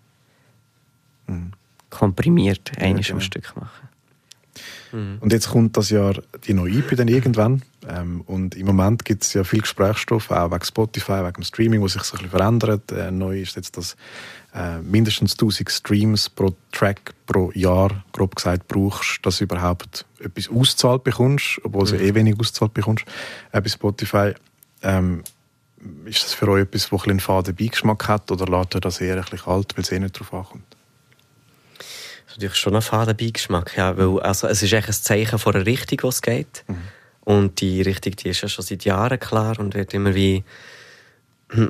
[1.26, 1.52] mhm.
[1.90, 3.18] komprimiert ja, einiges genau.
[3.18, 3.88] am Stück machen.
[4.96, 5.18] Mhm.
[5.20, 6.14] Und jetzt kommt das Jahr
[6.46, 7.62] die neue IP dann irgendwann.
[7.86, 11.80] Ähm, und im Moment gibt es ja viel Gesprächsstoff, auch wegen Spotify, wegen dem Streaming,
[11.82, 12.90] wo sich so ein bisschen verändert.
[12.92, 13.94] Äh, neu ist jetzt, dass
[14.54, 20.48] äh, mindestens 1000 Streams pro Track pro Jahr, grob gesagt, brauchst, dass du überhaupt etwas
[20.48, 21.88] auszahlt bekommst, obwohl mhm.
[21.88, 23.04] du eh wenig auszahlt bekommst
[23.52, 24.32] äh, bei Spotify.
[24.82, 25.22] Ähm,
[26.06, 29.00] ist das für euch etwas, das ein einen faden Beigeschmack hat oder lässt ihr das
[29.00, 30.75] eher ein bisschen kalt, weil es eh nicht darauf ankommt?
[32.36, 35.66] Natürlich schon einen faden Beigeschmack, ja, weil also, es ist echt ein Zeichen von einer
[35.66, 36.64] Richtung, wo es geht.
[36.68, 36.76] Mhm.
[37.20, 40.44] Und die Richtung, die ist ja schon seit Jahren klar und wird immer wie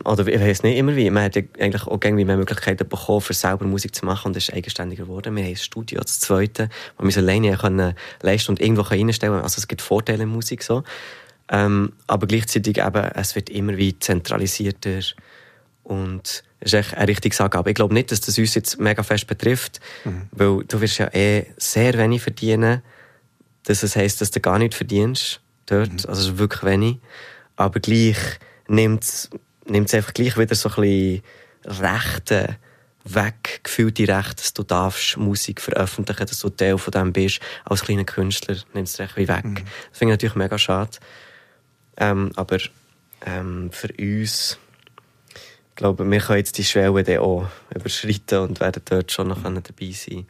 [0.05, 3.21] oder ich weiß nicht immer wie, man hat ja eigentlich auch irgendwie mehr Möglichkeiten bekommen,
[3.21, 5.37] für selber Musik zu machen und ist eigenständiger geworden.
[5.37, 9.35] Wir haben ein Studio, das zweite, wo wir es alleine können leisten und irgendwo reinstellen
[9.35, 9.45] können.
[9.45, 10.83] Also es gibt Vorteile in Musik so.
[11.51, 15.01] Ähm, aber gleichzeitig eben, es wird immer wie zentralisierter
[15.85, 17.71] und ist echt eine richtige Angabe.
[17.71, 20.29] Ich glaube nicht, dass das uns jetzt mega fest betrifft, mhm.
[20.33, 22.83] weil du wirst ja eh sehr wenig verdienen.
[23.65, 25.93] Das heisst, dass du gar nicht verdienst dort.
[25.93, 26.09] Mhm.
[26.09, 26.99] Also wirklich wenig.
[27.57, 28.19] Aber gleich
[28.69, 29.31] nimmt es
[29.95, 31.23] einfach gleich wieder so ein bisschen
[31.65, 32.57] Rechte
[33.05, 37.41] weg, gefühlte Rechte, dass du darfst Musik veröffentlichen, dass du Teil von dem bist.
[37.65, 39.45] Als kleiner Künstler nimmt es recht wie weg.
[39.45, 39.55] Mhm.
[39.55, 40.99] Das finde ich natürlich mega schade.
[41.97, 42.59] Ähm, aber
[43.25, 44.59] ähm, für uns
[45.77, 49.43] ich glaube, wir können jetzt die Schwelle dann auch überschreiten und werden dort schon noch
[49.43, 50.27] dabei sein.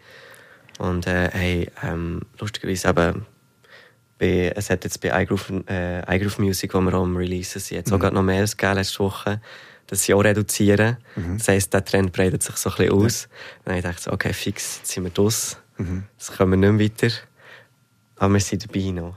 [0.81, 3.27] Und äh, hey, ähm, lustigerweise eben,
[4.19, 7.77] bei, es hat jetzt bei iGroove, äh, iGroove Music, wo wir auch am Releasen sind,
[7.77, 7.95] jetzt mhm.
[7.95, 9.41] auch gerade noch mehr gegeben letzte Woche,
[9.87, 10.97] dass sie auch reduzieren.
[11.15, 11.39] Mhm.
[11.39, 13.23] Das heisst, der Trend breitet sich so ein bisschen aus.
[13.23, 13.29] Ja.
[13.67, 15.59] dann habe ich gedacht, okay, fix, jetzt sind wir draus.
[15.79, 16.03] Mhm.
[16.19, 17.15] Jetzt kommen wir nicht mehr weiter.
[18.17, 19.17] Aber wir sind dabei noch.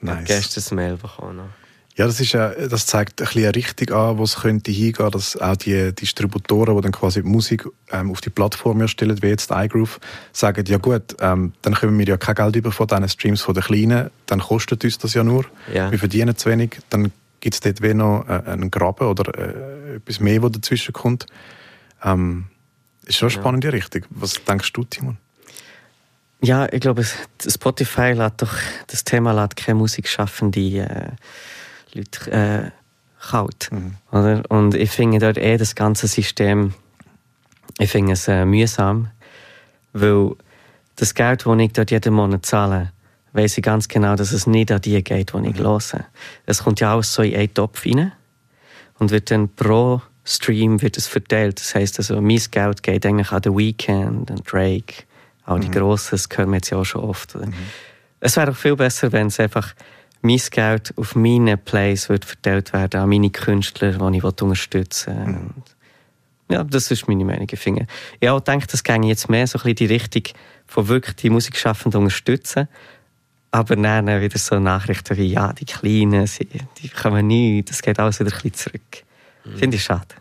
[0.00, 0.12] Nice.
[0.12, 1.36] Ich habe gestern ein Mail bekommen.
[1.38, 1.65] Noch.
[1.96, 5.10] Ja, das, ist, äh, das zeigt ein bisschen eine Richtung an, wo es könnte hingehen,
[5.10, 9.28] dass auch die Distributoren, die dann quasi die Musik ähm, auf die Plattform erstellen, wie
[9.28, 9.98] jetzt iGroove,
[10.32, 13.54] sagen, ja gut, ähm, dann können wir ja kein Geld über von diesen Streams von
[13.54, 15.90] den Kleinen, dann kostet uns das ja nur, ja.
[15.90, 19.96] wir verdienen zu wenig, dann gibt es dort wie noch äh, einen Graben oder äh,
[19.96, 21.24] etwas mehr, was dazwischen kommt.
[22.04, 22.46] Ähm,
[23.06, 23.72] ist schon eine spannende ja.
[23.72, 24.02] Richtung.
[24.10, 25.16] Was denkst du, Timon?
[26.42, 27.04] Ja, ich glaube,
[27.46, 28.52] Spotify lädt doch,
[28.88, 31.10] das Thema lädt keine Musikschaffende äh,
[31.96, 32.70] Leute äh,
[33.20, 33.68] kalt.
[33.72, 33.94] Mhm.
[34.10, 34.42] Oder?
[34.48, 36.74] Und ich finde dort eh das ganze System,
[37.78, 39.08] ich finde es äh, mühsam,
[39.92, 40.32] weil
[40.96, 42.92] das Geld, das ich dort jeden Monat zahle,
[43.32, 45.58] weiß ich ganz genau, dass es nicht an die geht, die ich mhm.
[45.58, 46.06] höre.
[46.46, 48.12] Es kommt ja alles so in einen Topf rein
[48.98, 51.60] und wird dann pro Stream wird es verteilt.
[51.60, 55.04] Das heisst also, mein Geld geht eigentlich an The Weeknd, an Drake,
[55.44, 55.72] auch die mhm.
[55.72, 57.36] Grossen, das hören wir jetzt ja auch schon oft.
[57.36, 57.52] Mhm.
[58.20, 59.74] Es wäre auch viel besser, wenn es einfach
[60.26, 65.26] mein Geld auf meine Plays wird verteilt werden, an meine Künstler, die ich unterstützen will.
[65.26, 65.50] Mhm.
[66.48, 67.48] Ja, das ist meine Meinung.
[67.50, 67.86] Ich, finde.
[68.20, 70.22] ich auch denke, das ginge jetzt mehr so ein bisschen die Richtung
[70.66, 72.68] von wirklich die Musikschaffenden unterstützen.
[73.50, 76.46] Aber dann wieder so Nachrichten wie, ja, die Kleinen, sie,
[76.82, 79.04] die kommen nicht, das geht alles wieder ein bisschen zurück.
[79.44, 79.56] Mhm.
[79.56, 80.14] Finde ich schade.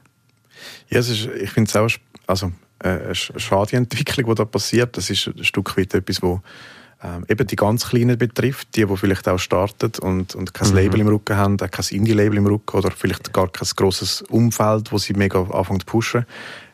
[0.90, 1.90] Ja, es ist, ich finde es auch
[2.28, 4.98] also, äh, eine schade Entwicklung, die da passiert.
[4.98, 6.42] Das ist ein Stück weit etwas, wo
[7.04, 10.76] ähm, eben die ganz Kleinen betrifft, die, die vielleicht auch starten und, und kein mhm.
[10.76, 14.92] Label im Rücken haben, auch kein Indie-Label im Rücken oder vielleicht gar kein grosses Umfeld,
[14.92, 16.26] wo sie mega anfangen zu pushen.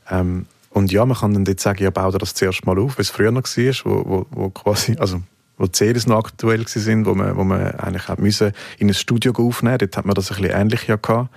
[0.10, 2.98] Ähm, und ja, man kann dann dort sagen, ja, bau dir das zuerst mal auf,
[2.98, 5.22] wie es früher noch war, wo, wo, wo quasi, also
[5.58, 8.94] wo die CDs noch aktuell waren, wo man, wo man eigentlich hat müssen in ein
[8.94, 11.30] Studio aufnehmen Dort hat man das ein bisschen ähnlich ja gehabt.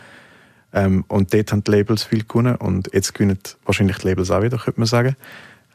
[0.72, 4.42] Ähm, und dort haben die Labels viel gewonnen und jetzt gewinnen wahrscheinlich die Labels auch
[4.42, 5.16] wieder, könnte man sagen.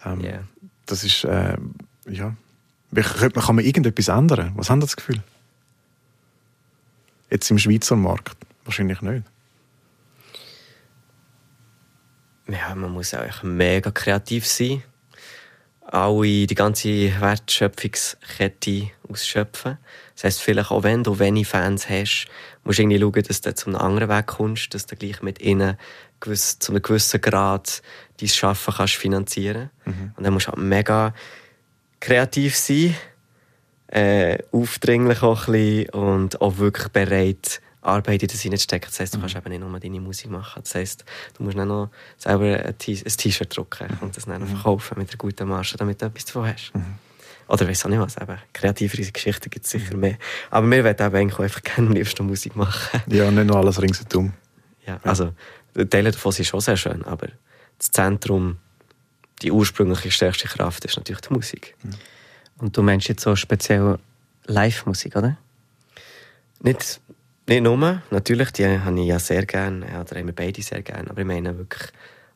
[0.05, 0.39] Ähm, yeah.
[0.85, 1.55] Das ist, äh,
[2.09, 2.33] ja,
[2.93, 4.53] kann man irgendetwas ändern?
[4.55, 5.21] Was haben Sie das Gefühl?
[7.29, 8.37] Jetzt im Schweizer Markt?
[8.65, 9.23] Wahrscheinlich nicht.
[12.47, 14.83] Ja, man muss auch mega kreativ sein.
[15.81, 19.77] Alle, die ganze Wertschöpfungskette ausschöpfen.
[20.15, 22.27] Das heisst, vielleicht auch wenn du wenig Fans hast,
[22.63, 25.41] musst du irgendwie schauen, dass du zu einem anderen Weg kommst, dass du gleich mit
[25.41, 25.77] ihnen
[26.19, 27.81] gewiss, zu einem gewissen Grad
[28.19, 29.69] dein Schaffen kannst finanzieren.
[29.85, 30.13] Mhm.
[30.15, 31.13] Und dann musst du halt mega
[31.99, 32.95] kreativ sein,
[33.87, 38.89] äh, aufdringlich auch ein bisschen und auch wirklich bereit, Arbeit in das hineinstecken.
[38.89, 39.41] Das heisst, du kannst mhm.
[39.41, 40.61] eben nicht nur deine Musik machen.
[40.63, 41.05] Das heisst,
[41.37, 43.97] du musst dann noch selber ein T-Shirt drucken mhm.
[44.01, 44.47] und das dann mhm.
[44.47, 46.71] verkaufen mit einer guten Marge, damit du etwas davon hast.
[46.73, 46.95] Mhm.
[47.47, 48.37] Oder weiss auch nicht was, eben.
[48.53, 50.17] kreativere Geschichten gibt es sicher mehr.
[50.51, 53.01] Aber wir wollen eben eigentlich einfach gerne am liebsten Musik machen.
[53.07, 54.33] Ja, und nicht nur alles ringsherum.
[54.85, 55.33] Ja, also,
[55.89, 57.29] Teile davon sind schon sehr schön, aber
[57.79, 58.57] das Zentrum,
[59.41, 61.75] die ursprüngliche stärkste Kraft ist natürlich die Musik.
[61.83, 61.91] Mhm.
[62.59, 63.97] Und du meinst jetzt so speziell
[64.45, 65.37] Live-Musik, oder?
[66.61, 66.99] Nicht,
[67.47, 71.09] nicht nur, natürlich, die habe ich ja sehr gerne, oder haben wir beide sehr gerne,
[71.09, 71.89] aber ich meine wirklich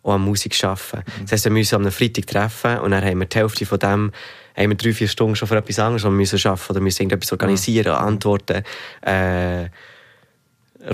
[0.04, 1.04] auch an Musik arbeiten.
[1.06, 1.22] Mhm.
[1.24, 4.12] Das heisst, wir müssen am Freitag treffen und dann haben wir die Hälfte von dem
[4.56, 7.32] haben wir drei, vier Stunden schon für etwas anderes, wir müssen arbeiten oder müssen irgendetwas
[7.32, 8.08] organisieren, mhm.
[8.08, 8.64] Antworten,
[9.02, 9.70] äh,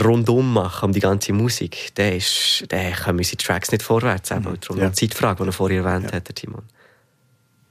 [0.04, 4.30] rundum machen um die ganze Musik, dann, ist, dann kommen unsere Tracks nicht vorwärts.
[4.30, 4.44] Mhm.
[4.62, 4.86] Darum ja.
[4.86, 6.18] eine Zeitfrage, die er vorher erwähnt ja.
[6.18, 6.64] hat, Timon.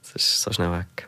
[0.01, 1.07] Das ist so schnell weg.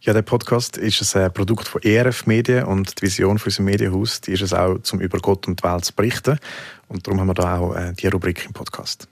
[0.00, 4.20] Ja, der Podcast ist ein Produkt von ERF Medien und die Vision für unser Medienhaus
[4.20, 6.38] die ist es auch, zum über Gott und die Welt zu berichten.
[6.86, 9.08] Und darum haben wir da auch äh, die Rubrik im Podcast.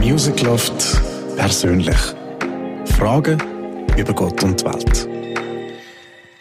[0.00, 1.00] Music Loft
[1.36, 1.98] persönlich.
[2.96, 3.38] Fragen
[3.96, 5.08] über Gott und die Welt.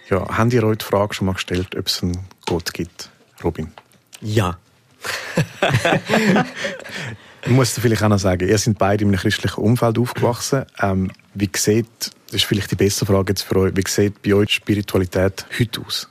[0.09, 3.09] Ja, haben ihr euch die Frage schon mal gestellt, ob es einen Gott gibt,
[3.43, 3.71] Robin?
[4.21, 4.57] Ja.
[7.43, 10.65] ich muss vielleicht auch noch sagen, ihr seid beide in einem christlichen Umfeld aufgewachsen.
[10.79, 14.33] Ähm, wie sieht, das ist vielleicht die beste Frage jetzt für euch, wie sieht bei
[14.33, 16.09] euch Spiritualität heute aus?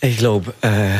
[0.00, 0.98] Ich glaube, äh,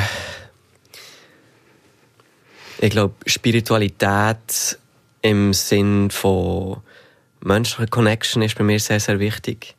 [2.78, 4.78] ich glaube, Spiritualität
[5.22, 6.80] im Sinn von
[7.40, 9.74] menschliche Connection ist bei mir sehr, sehr wichtig.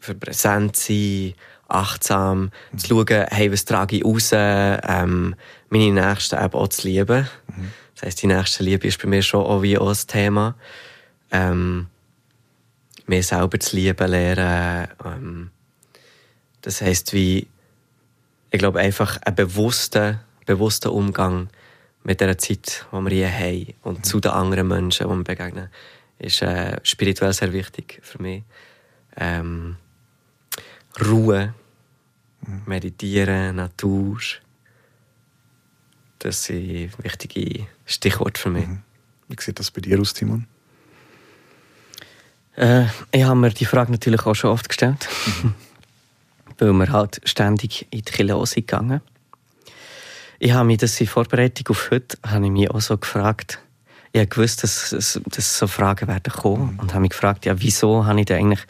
[0.00, 1.34] Für präsent sein,
[1.68, 2.78] achtsam, mhm.
[2.78, 5.34] zu schauen, hey, was trage ich raus, ähm,
[5.70, 7.28] meine Nächsten eben auch zu lieben.
[7.48, 7.72] Mhm.
[7.94, 10.54] Das heisst, die nächste Liebe ist bei mir schon auch wie auch ein Thema.
[11.30, 11.86] Ähm,
[13.06, 14.88] mir selber zu lieben lernen.
[15.04, 15.50] Ähm,
[16.62, 17.46] das heisst, wie,
[18.50, 21.48] ich glaube, einfach ein bewusster, bewusster Umgang
[22.04, 24.04] mit der Zeit, die wir hier haben und mhm.
[24.04, 25.68] zu den anderen Menschen, die wir begegnen
[26.18, 28.42] ist äh, spirituell sehr wichtig für mich.
[29.16, 29.76] Ähm,
[31.04, 31.54] Ruhe.
[32.66, 34.18] Meditieren, Natur.
[36.20, 38.66] Das sind wichtige Stichworte für mich.
[38.66, 38.82] Mhm.
[39.28, 40.46] Wie sieht das bei dir aus, Timon?
[42.56, 45.08] Äh, ich habe mir die Frage natürlich auch schon oft gestellt.
[45.42, 45.54] Mhm.
[46.58, 49.00] weil wir halt ständig in die Kirche sind gegangen.
[50.38, 53.60] Ich habe mich das in Vorbereitung auf heute habe ich mich auch so gefragt,
[54.12, 56.78] ich wusste, dass, dass so Fragen werden kommen mhm.
[56.78, 58.64] und habe mich gefragt, ja, wieso habe ich denn eigentlich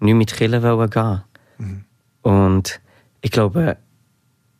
[0.00, 1.22] nicht mit Killen gehen
[1.58, 1.84] mhm.
[2.22, 2.80] Und
[3.20, 3.76] ich glaube,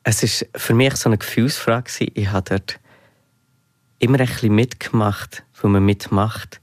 [0.02, 2.12] es ist für mich so eine Gefühlsfrage gewesen.
[2.14, 2.78] Ich habe dort
[3.98, 6.60] immer ein bisschen mitgemacht, wo man mitmacht.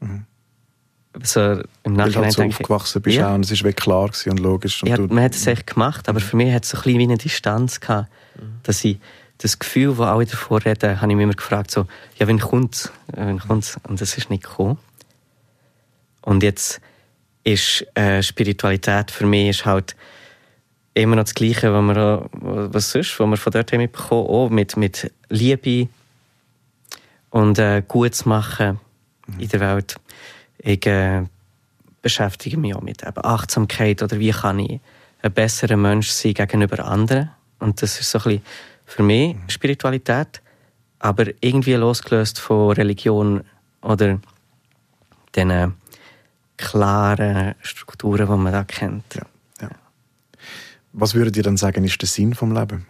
[0.00, 0.26] Mhm.
[1.22, 3.34] So im Nachhinein Weil du halt so denke, aufgewachsen bist ja.
[3.34, 4.82] und es war klar und logisch.
[4.82, 6.24] Und ja, man hat es echt gemacht, aber mhm.
[6.24, 8.60] für mich hat es so ein bisschen wie eine Distanz gehabt, mhm.
[8.62, 8.98] dass ich
[9.38, 12.92] das Gefühl, das alle davor reden, habe ich mich immer gefragt, so, ja, wann kommt
[13.08, 13.78] wann kommt's?
[13.88, 14.78] Und das ist nicht gekommen.
[16.22, 16.80] Und jetzt
[17.44, 19.96] ist äh, Spiritualität für mich ist halt
[20.94, 24.50] immer noch das Gleiche, was, wir, was sonst, was wir von dort haben mitbekommen, auch
[24.50, 25.88] mit, mit Liebe
[27.30, 28.78] und äh, Gutes machen
[29.26, 29.40] mhm.
[29.40, 29.96] in der Welt.
[30.58, 31.22] Ich äh,
[32.02, 34.80] beschäftige mich auch mit eben Achtsamkeit oder wie kann ich
[35.22, 37.30] ein besserer Mensch sein gegenüber anderen.
[37.58, 38.42] Und das ist so ein bisschen
[38.86, 40.40] für mich Spiritualität,
[40.98, 43.44] aber irgendwie losgelöst von Religion
[43.82, 44.18] oder
[45.36, 45.74] den
[46.60, 49.14] klaren Strukturen, die man da kennt.
[49.14, 49.26] Ja,
[49.62, 49.70] ja.
[50.92, 52.86] Was würdet ihr dann sagen, ist der Sinn vom Leben?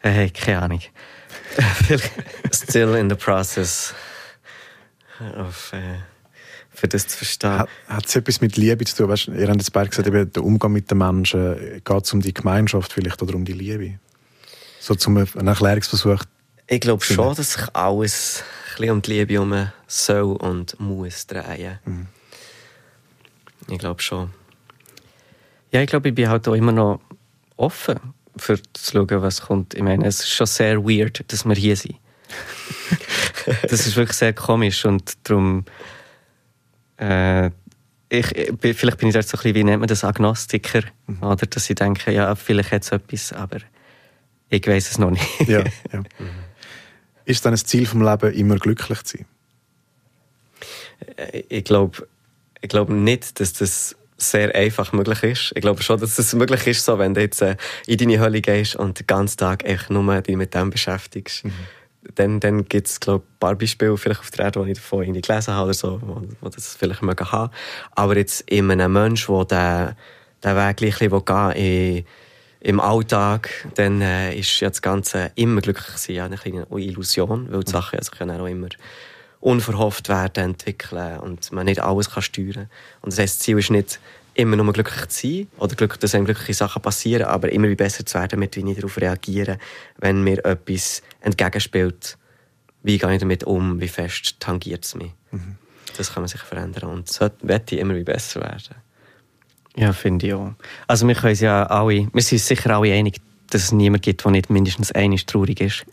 [0.00, 0.80] Hey, keine Ahnung.
[2.52, 3.94] Still in the process
[5.38, 5.78] of, uh,
[6.70, 7.64] für das zu verstehen.
[7.88, 9.08] Hat es etwas mit Liebe zu tun?
[9.08, 12.20] Weißt, ihr habt jetzt beide gesagt, eben, der Umgang mit den Menschen, geht es um
[12.20, 13.98] die Gemeinschaft vielleicht oder um die Liebe?
[14.80, 16.24] So zum einen Erklärungsversuch.
[16.66, 21.26] Ich glaube schon, dass sich alles ein bisschen um die Liebe um soll und muss
[21.26, 21.78] drehen.
[21.84, 22.06] Mhm.
[23.68, 24.30] Ich glaube schon.
[25.70, 27.00] Ja, ich glaube, ich bin halt auch immer noch
[27.56, 27.98] offen
[28.36, 29.74] für zu schauen, was kommt.
[29.74, 31.96] Ich meine, es ist schon sehr weird, dass wir hier sind.
[33.62, 35.64] das ist wirklich sehr komisch und darum
[36.96, 37.50] äh,
[38.08, 38.26] ich,
[38.60, 40.82] vielleicht bin ich dort so ein bisschen, wie nennt man das, Agnostiker.
[41.06, 41.22] Mhm.
[41.22, 43.58] Oder dass ich denke, ja, vielleicht hat es etwas, aber
[44.48, 45.40] Ich weiß es noch nicht.
[45.48, 45.60] ja,
[45.92, 45.98] ja.
[46.00, 46.43] Mhm.
[47.24, 49.26] Ist dann das Ziel vom Leben immer glücklich zu sein?
[51.16, 52.06] Äh, ich glaube
[52.60, 55.52] ich glaub nicht, dass das sehr einfach möglich ist.
[55.54, 57.56] Ich glaube schon, dass es das möglich ist, so, wenn du jetzt äh,
[57.86, 61.44] in deine Hölle gehst und den ganzen Tag echt nur dich mit dem beschäftigst.
[61.44, 61.52] Mhm.
[62.14, 65.02] Dann, dann gibt es, glaube ein paar Beispiele vielleicht auf der Erde, die ich davon
[65.02, 67.52] irgendwie gelesen habe oder so, wo, wo das vielleicht mögen haben.
[67.92, 69.96] Aber jetzt in einem Menschen, der
[70.42, 72.04] den Weg gleich gehen
[72.64, 77.52] im Alltag, dann äh, ist ja das Ganze immer glücklich sein, ja, eine kleine Illusion,
[77.52, 77.70] weil die.
[77.70, 78.68] Sachen sich ja auch immer
[79.40, 82.70] unverhofft werden, entwickeln und man nicht alles kann steuern kann.
[83.02, 84.00] Und das heisst, das Ziel ist nicht,
[84.32, 87.74] immer nur glücklich zu sein oder glücklich, dass einem glückliche Sachen passieren, aber immer wie
[87.74, 89.58] besser zu werden, damit wir nicht darauf reagieren,
[89.98, 92.16] wenn mir etwas entgegenspielt.
[92.82, 93.78] Wie gehe ich damit um?
[93.78, 95.12] Wie fest tangiert es mich?
[95.30, 95.56] Mhm.
[95.98, 98.74] Das kann man sich verändern und so wette ich immer wie besser werden.
[99.76, 100.52] Ja, finde ich auch.
[100.86, 104.30] Also wir können ja alle, wir sind sicher alle einig, dass es niemanden gibt, der
[104.30, 105.84] nicht mindestens einig traurig ist.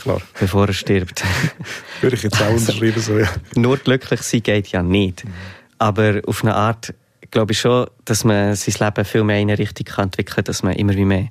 [0.00, 0.20] Klar.
[0.38, 1.22] Bevor er stirbt.
[2.00, 3.28] Würde ich jetzt auch also, unterschreiben, so, ja.
[3.54, 5.24] Nur glücklich sein geht ja nicht.
[5.24, 5.32] Mhm.
[5.78, 6.94] Aber auf eine Art
[7.30, 10.44] glaube ich schon, dass man sein Leben viel mehr in eine Richtung kann entwickeln kann,
[10.44, 11.28] dass man immer wie mehr,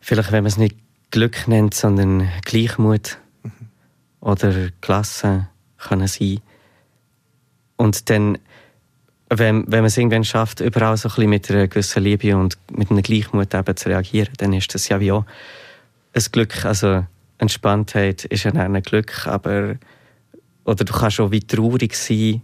[0.00, 0.76] vielleicht wenn man es nicht
[1.10, 3.50] Glück nennt, sondern Gleichmut mhm.
[4.20, 6.40] oder Klasse können sein.
[7.76, 8.38] Und dann
[9.28, 12.58] wenn, wenn man es irgendwann schafft, überall so ein bisschen mit einer gewissen Liebe und
[12.70, 15.24] mit einem Gleichmut eben zu reagieren, dann ist das ja wie auch
[16.12, 16.64] ein Glück.
[16.64, 17.04] Also
[17.38, 19.76] Entspanntheit ist ja ein Glück, aber
[20.64, 22.42] oder du kannst auch wie traurig sein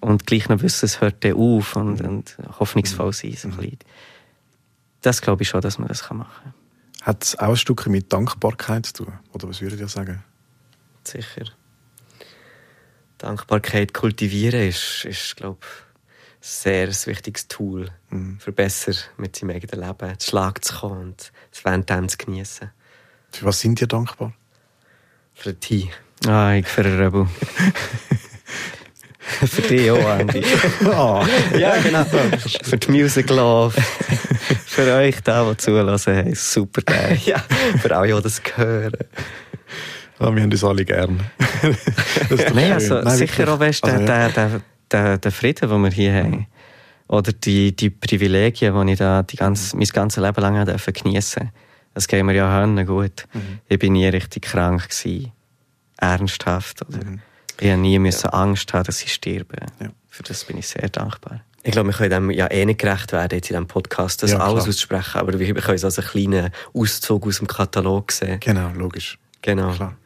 [0.00, 3.32] und gleich noch wissen, es hört dann auf und, und hoffnungsvoll sein.
[3.32, 3.78] So ein
[5.02, 6.54] Das glaube ich schon, dass man das machen kann.
[7.02, 9.12] Hat es auch ein Stück mit Dankbarkeit zu tun?
[9.32, 10.22] Oder was würdet ihr sagen?
[11.04, 11.46] Sicher.
[13.18, 15.87] Dankbarkeit kultivieren ist, ist glaube ich,
[16.40, 18.38] sehr wichtiges Tool, mhm.
[18.40, 22.70] für besser mit seinem eigenen Leben zu Schlag zu kommen und es während zu genießen.
[23.32, 24.32] Für was sind ihr dankbar?
[25.34, 25.90] Für den Tee.
[26.26, 27.28] Ah, ich für den Rebel.
[29.18, 30.42] für dich auch, Andy.
[30.84, 31.24] oh.
[31.58, 32.04] Ja, genau.
[32.04, 33.80] für die Music Love.
[34.66, 37.20] für euch, da, die zulassen, hey, super geil.
[37.24, 37.38] ja,
[37.80, 38.92] für alle, die das hören.
[40.18, 41.20] Ja, wir haben uns alle gern.
[42.54, 46.14] Nein, also, Nein, sicher auch, weißt, also, der, der, der, der Frieden, den wir hier
[46.14, 46.46] haben,
[47.08, 51.52] oder die, die Privilegien, die ich da die ganze, mein ganzes Leben lang geniessen durfte,
[51.94, 53.26] das geht mir ja hören gut.
[53.32, 53.58] Mhm.
[53.68, 55.32] Ich bin nie richtig krank gewesen,
[55.96, 56.82] ernsthaft.
[56.86, 57.20] Oder mhm.
[57.58, 58.38] Ich habe nie müssen ja.
[58.38, 59.56] Angst haben, dass ich sterbe.
[59.80, 59.88] Ja.
[60.08, 61.40] Für das bin ich sehr dankbar.
[61.64, 64.30] Ich glaube, wir können dem ja eh nicht gerecht werden, jetzt in diesem Podcast, das
[64.30, 64.68] ja, alles klar.
[64.68, 68.38] auszusprechen, aber wir können es als einen kleinen Auszug aus dem Katalog sehen.
[68.40, 69.18] Genau, logisch.
[69.42, 69.72] Genau.
[69.72, 69.96] Klar.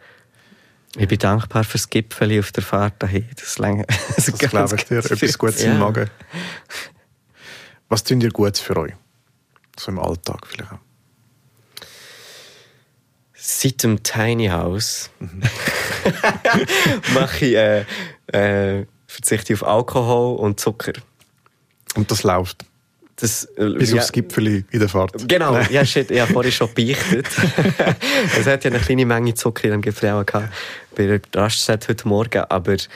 [0.96, 3.26] Ich bin dankbar fürs Gipfel auf der Fahrt dahin.
[3.36, 4.98] Das, lange, das, das glaube ich dir.
[5.10, 5.72] Etwas Gutes ja.
[5.72, 6.10] im Magen.
[7.88, 8.92] Was tun ihr Gutes für euch?
[9.78, 10.78] So im Alltag vielleicht auch.
[13.34, 15.42] Seit dem Tiny House mhm.
[17.14, 17.84] mache ich, äh,
[18.26, 20.92] äh, verzichte auf Alkohol und Zucker.
[21.94, 22.64] Und das läuft?
[23.22, 25.28] Das, äh, Bis ja, aufs Gipfel in der Fahrt.
[25.28, 27.28] Genau, ja, shit, ich habe vorhin schon beichtet.
[28.36, 30.52] es hat ja eine kleine Menge Zucker in dem Gipfel auch gehabt,
[30.96, 32.88] bei der Rastzeit heute Morgen, aber das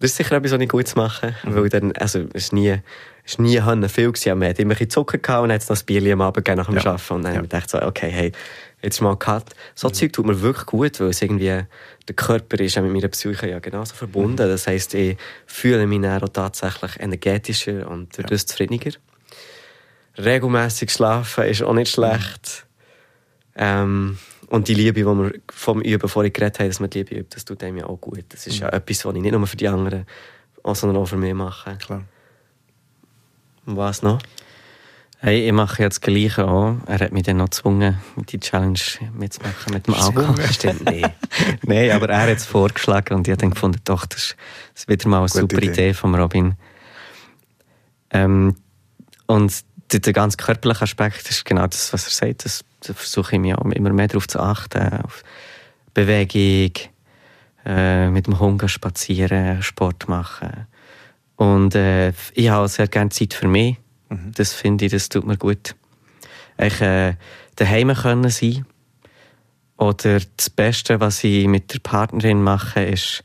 [0.00, 1.54] ist sicher etwas, was ich gut zu machen, mhm.
[1.54, 2.70] weil dann, also, es ist nie,
[3.24, 5.84] es ist nie viel gewesen, man hat immer ein Zucker gehabt und hat dann das
[5.84, 6.84] Bier am Abend nach dem ja.
[6.84, 7.36] Arbeiten und dann ja.
[7.36, 8.32] habe ich gedacht so, okay, hey,
[8.82, 9.44] jetzt mal Cut.
[9.76, 9.94] So mhm.
[9.94, 13.48] Zeug tut mir wirklich gut, weil es irgendwie, der Körper ist ja mit meiner Psyche
[13.48, 14.44] ja genauso verbunden.
[14.44, 14.50] Mhm.
[14.50, 18.46] Das heisst, ich fühle mich dann auch tatsächlich energetischer und dadurch ja.
[18.46, 18.90] zufriedeniger.
[20.18, 22.66] Regelmäßig schlafen ist auch nicht schlecht.
[23.54, 27.16] Ähm, und die Liebe, die wir vom Üben vorhin geredet haben, dass man die Liebe
[27.16, 28.24] übt, das tut einem ja auch gut.
[28.30, 28.62] Das ist mhm.
[28.62, 30.06] ja etwas, was ich nicht nur für die anderen,
[30.64, 31.76] sondern auch für mich mache.
[31.76, 32.02] Klar.
[33.66, 34.20] Und was noch?
[35.20, 36.76] Hey, ich mache jetzt das Gleiche auch.
[36.86, 38.78] Er hat mich dann noch gezwungen, die Challenge
[39.14, 40.40] mitzumachen mit dem Alkohol.
[40.52, 41.02] Stimmt, nee.
[41.62, 44.36] Nein, aber er hat es vorgeschlagen und ich habe dann gefunden, doch, das
[44.76, 45.66] ist wieder mal eine Gute super Idee.
[45.66, 46.54] Idee von Robin.
[48.10, 48.54] Ähm,
[49.26, 52.44] und der, der ganz körperliche Aspekt ist genau das, was er sagt.
[52.44, 55.22] Das, da versuche ich mir auch immer mehr darauf zu achten, auf
[55.94, 56.72] Bewegung,
[57.64, 60.66] äh, mit dem Hunger spazieren, Sport machen.
[61.36, 63.76] Und äh, ich habe sehr gerne Zeit für mich
[64.08, 64.32] Mhm.
[64.34, 65.74] Das finde ich, das tut mir gut.
[66.58, 67.14] Ich äh,
[67.56, 68.66] daheim können sein.
[69.76, 73.22] Oder das Beste, was ich mit der Partnerin mache, ist,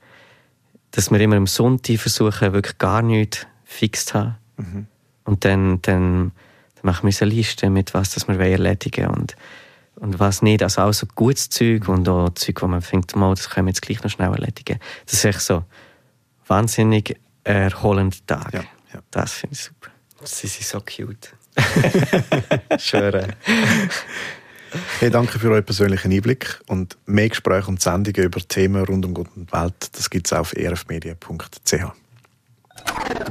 [0.91, 4.35] dass wir immer am Sonntag versuchen, wirklich gar nichts fix zu haben.
[4.57, 4.87] Mhm.
[5.23, 6.31] Und dann, dann
[6.83, 9.19] machen wir eine Liste mit was das wir erledigen wollen.
[9.21, 9.35] Und,
[9.95, 10.61] und was nicht.
[10.63, 13.71] Also auch so gutes Zeug und auch Zeug, wo man findet, mal, das können wir
[13.71, 14.79] jetzt gleich noch schnell erledigen.
[15.05, 15.63] Das ist echt so
[16.47, 18.53] wahnsinnig erholender Tag.
[18.53, 18.99] Ja, ja.
[19.11, 19.89] Das finde ich super.
[20.23, 21.33] Sie sind so cute.
[22.79, 23.27] Schwöre.
[24.99, 29.13] Hey, danke für euren persönlichen Einblick und mehr Gespräche und Sendungen über Themen rund um
[29.13, 31.75] Gott und die Welt, das gibt es auf erfmedia.ch.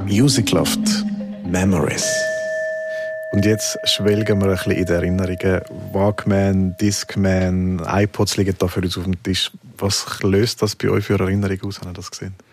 [0.05, 0.79] Music Loft
[1.45, 2.07] Memories.
[3.33, 5.61] Und jetzt schwelgen wir ein bisschen in die Erinnerungen.
[5.91, 9.49] Walkman, Discman, iPods liegen da für uns auf dem Tisch.
[9.79, 12.35] Was löst das bei euch für Erinnerungen aus, wenn ihr das gesehen?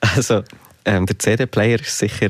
[0.00, 0.44] Also,
[0.84, 2.28] ähm, der CD-Player ist sicher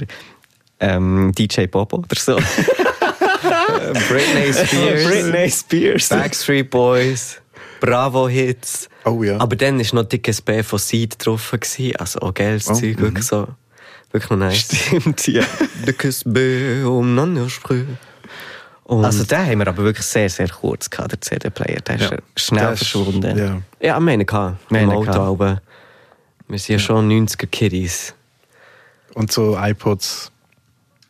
[0.81, 2.37] ähm, DJ Bobo oder so.
[4.09, 5.05] Britney Spears.
[5.05, 6.09] Britney Spears.
[6.09, 7.41] Backstreet Boys.
[7.81, 8.89] Bravo Hits.
[9.05, 9.39] Oh ja.
[9.39, 11.51] Aber dann war noch dickes B von Seed drauf.
[11.51, 11.97] Gewesen.
[11.97, 12.99] Also auch geiles Oh, Zeug.
[12.99, 13.47] Wirklich so.
[14.13, 14.57] Wirklich noch nice.
[14.87, 15.45] Stimmt, ja.
[15.87, 17.85] Dickes B um Nannersprüh.
[18.85, 21.81] Und Also, den haben wir aber wirklich sehr, sehr kurz gehabt, der CD-Player.
[21.81, 22.19] Der ist Ja.
[22.37, 23.37] schnell Das ist- verschwunden.
[23.37, 23.61] Ja.
[23.89, 23.97] ja,
[24.69, 25.05] wir im haben Auto.
[25.11, 25.19] gehabt.
[25.19, 25.63] Aber
[26.49, 28.15] wir sind ja schon 90er-Kiddies.
[29.15, 30.31] Und so iPods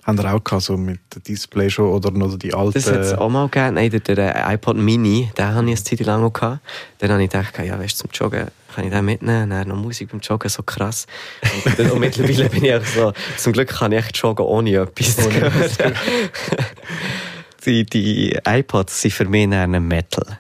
[0.07, 2.75] haben ihr auch gehabt, so mit dem Display schon oder noch die alten.
[2.75, 3.75] Das hat es auch mal gegeben.
[3.75, 6.61] Nein, der, der iPod Mini, den habe ich eine Zeit lang auch gehabt.
[6.99, 9.51] Dann habe ich gedacht, ja, weißt du, zum Joggen kann ich den mitnehmen.
[9.51, 11.07] Dann noch Musik beim Joggen, so krass.
[11.64, 14.77] Und, dann, und mittlerweile bin ich auch so, zum Glück kann ich echt joggen, ohne
[14.77, 15.95] etwas hören.
[17.64, 20.38] Die, die iPods sind für mich eher Metal.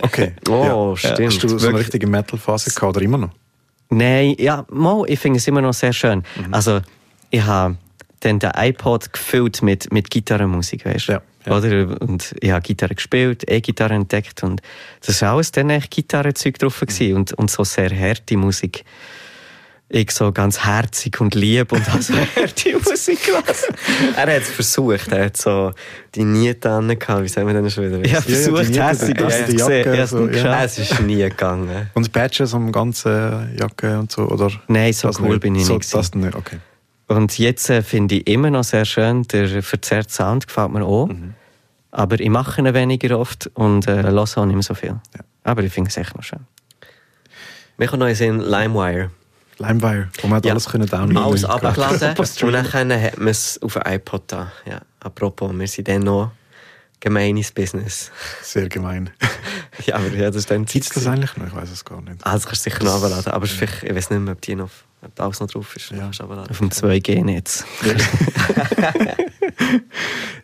[0.00, 0.32] Okay.
[0.48, 0.96] Oh, ja.
[0.96, 1.32] stimmt.
[1.32, 3.30] Hast du so eine richtige Metal-Phase gehabt oder immer noch?
[3.90, 6.22] Nein, ja, mal, ich finde es immer noch sehr schön.
[6.36, 6.54] Mhm.
[6.54, 6.80] Also,
[7.30, 7.76] ich habe
[8.24, 11.12] dann den iPod gefüllt mit, mit Gitarrenmusik, weißt du?
[11.12, 11.56] Ja, ja.
[11.56, 12.00] Oder?
[12.00, 14.62] Und ich habe Gitarre gespielt, E-Gitarre entdeckt und
[15.04, 18.84] das war alles dann echt Gitarrenzeug drauf gewesen und, und so sehr harte Musik.
[19.94, 23.74] Ich so ganz herzig und lieb und habe so harte Musik gelassen.
[24.16, 25.12] er hat es versucht.
[25.12, 25.72] Er hat so
[26.14, 28.02] die Niete an, wie sagen wir denn schon wieder?
[28.02, 29.84] Ich habe Ja, ja, die versucht, Niete, hässig die auszusehen.
[29.84, 30.64] Jacke, es so, nicht ja.
[30.64, 31.90] Es ist nie gegangen.
[31.92, 34.50] Und Badges am ganzen Jacke und so, oder?
[34.68, 36.58] Nein, so Das cool bin ich so, nicht Das nicht, okay.
[37.12, 41.08] Und jetzt äh, finde ich immer noch sehr schön, der verzerrte Sound gefällt mir auch.
[41.08, 41.34] Mhm.
[41.90, 44.90] Aber ich mache ihn weniger oft und äh, höre auch nicht mehr so viel.
[45.14, 45.20] Ja.
[45.44, 46.40] Aber ich finde es echt noch schön.
[47.76, 49.10] Wir kommen noch in den LimeWire.
[49.58, 50.52] Limewire, wo man Ja.
[50.52, 52.72] alles können downloaden Alles abgeladen und dann
[53.02, 54.50] hat man es auf dem iPod da.
[54.64, 56.32] Ja, apropos, wir sind dann noch
[57.02, 58.10] gemeines Business.
[58.42, 59.10] Sehr gemein.
[59.86, 61.48] ja, aber ja, das ist dann Gibt es das eigentlich noch?
[61.48, 62.24] Ich weiß es gar nicht.
[62.24, 63.32] Das kannst du sicher noch abladen.
[63.32, 64.70] Aber vielleicht, ich weiß nicht mehr, ob die noch,
[65.02, 65.90] ob alles noch drauf ist.
[65.90, 66.08] Ja.
[66.08, 67.64] Auf dem 2G-Netz.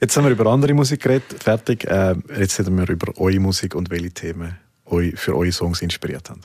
[0.01, 1.43] Jetzt haben wir über andere Musik geredet.
[1.43, 1.85] Fertig.
[1.85, 6.31] Äh, jetzt reden wir über eure Musik und welche Themen euch für eure Songs inspiriert
[6.31, 6.41] haben.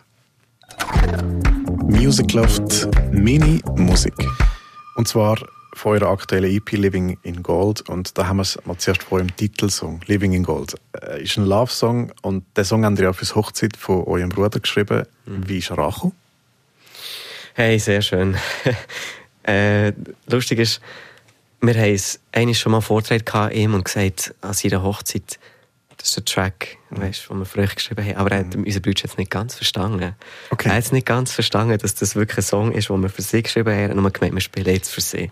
[1.88, 4.16] Music Loft Mini Musik.
[4.96, 5.38] Und zwar
[5.74, 7.88] von eurer aktuellen EP Living in Gold.
[7.90, 10.76] Und da haben wir es mal zuerst von eurem Titelsong Living in Gold.
[11.02, 14.60] Äh, ist ein Love-Song und den Song habt ihr ja fürs Hochzeit von eurem Bruder
[14.60, 15.06] geschrieben.
[15.26, 16.14] Wie ist er angekommen?
[17.56, 18.36] Hey, sehr schön.
[19.44, 19.94] äh,
[20.28, 20.82] lustig ist,
[21.62, 25.40] wir haben es eigentlich schon mal gehabt, ihm und gesagt, an seiner Hochzeit,
[26.04, 28.18] das ist der Track, weißt, den wir früher geschrieben haben.
[28.18, 30.16] Aber er hat unser Bruder jetzt nicht ganz verstanden.
[30.50, 30.68] Okay.
[30.68, 33.22] Er hat es nicht ganz verstanden, dass das wirklich ein Song ist, den wir für
[33.22, 33.90] sie geschrieben haben.
[33.90, 35.32] Hat nur gemeint, wir spielen jetzt für sie.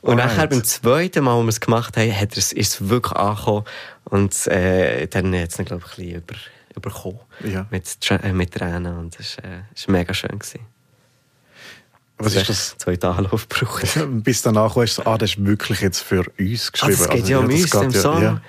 [0.00, 0.36] Und Alright.
[0.36, 3.12] nachher beim zweiten Mal, wo wir es gemacht haben, hat er es, ist es wirklich
[3.16, 3.64] angekommen.
[4.04, 6.34] Und äh, dann hat es ihn, glaube ich, ein bisschen über,
[6.76, 7.20] überkommen.
[7.44, 7.66] Ja.
[7.70, 8.96] Mit, äh, mit Tränen.
[8.96, 10.38] Und das war äh, ist mega schön.
[10.38, 10.60] Gewesen.
[12.18, 12.76] Was ist das?
[12.78, 13.86] Zweiten Anlauf gebraucht.
[14.22, 16.96] Bis danach ist so, ah, das ist wirklich jetzt für uns Ah, geschrieben.
[16.98, 18.22] das geht Also, ja um uns, dem ja- Song.
[18.22, 18.40] ja.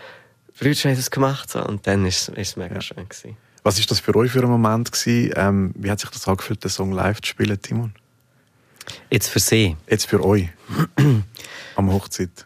[0.62, 3.10] Brüder haben das gemacht und dann ist ist es mega schön.
[3.10, 3.36] Gewesen.
[3.63, 5.34] Was ist das für euch für ein Moment gewesen?
[5.36, 7.95] Ähm, wie hat sich das angefühlt, den Song live zu spielen, Timon?
[9.10, 9.76] Jetzt für sie.
[9.89, 10.50] Jetzt für euch.
[11.76, 12.45] Am Hochzeit.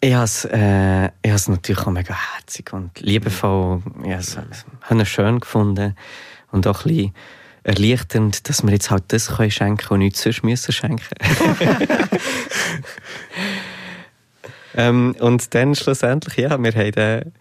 [0.00, 3.84] Ich habe es äh, ich natürlich auch mega herzig und liebevoll.
[4.02, 5.94] Ich habe es habe es schön gefunden
[6.50, 7.14] und auch ein bisschen
[7.62, 11.14] erleichternd, dass wir jetzt halt das können schenken und nichts sonst müssen schenken.
[14.76, 17.32] ähm, und dann schlussendlich, ja, wir haben den,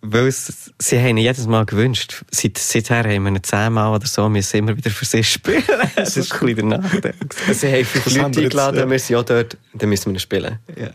[0.00, 2.24] weil es, sie haben ihn jedes Mal gewünscht.
[2.30, 5.64] Seit, seither haben wir ihn zehnmal oder so, müssen immer wieder für sie spielen.
[5.96, 7.14] Das ist ein bisschen der Nachteil.
[7.52, 8.90] Sie haben fünf Leute eingeladen, ja.
[8.90, 10.58] wir sind ja dort, dann müssen wir ihn spielen.
[10.76, 10.90] Ja.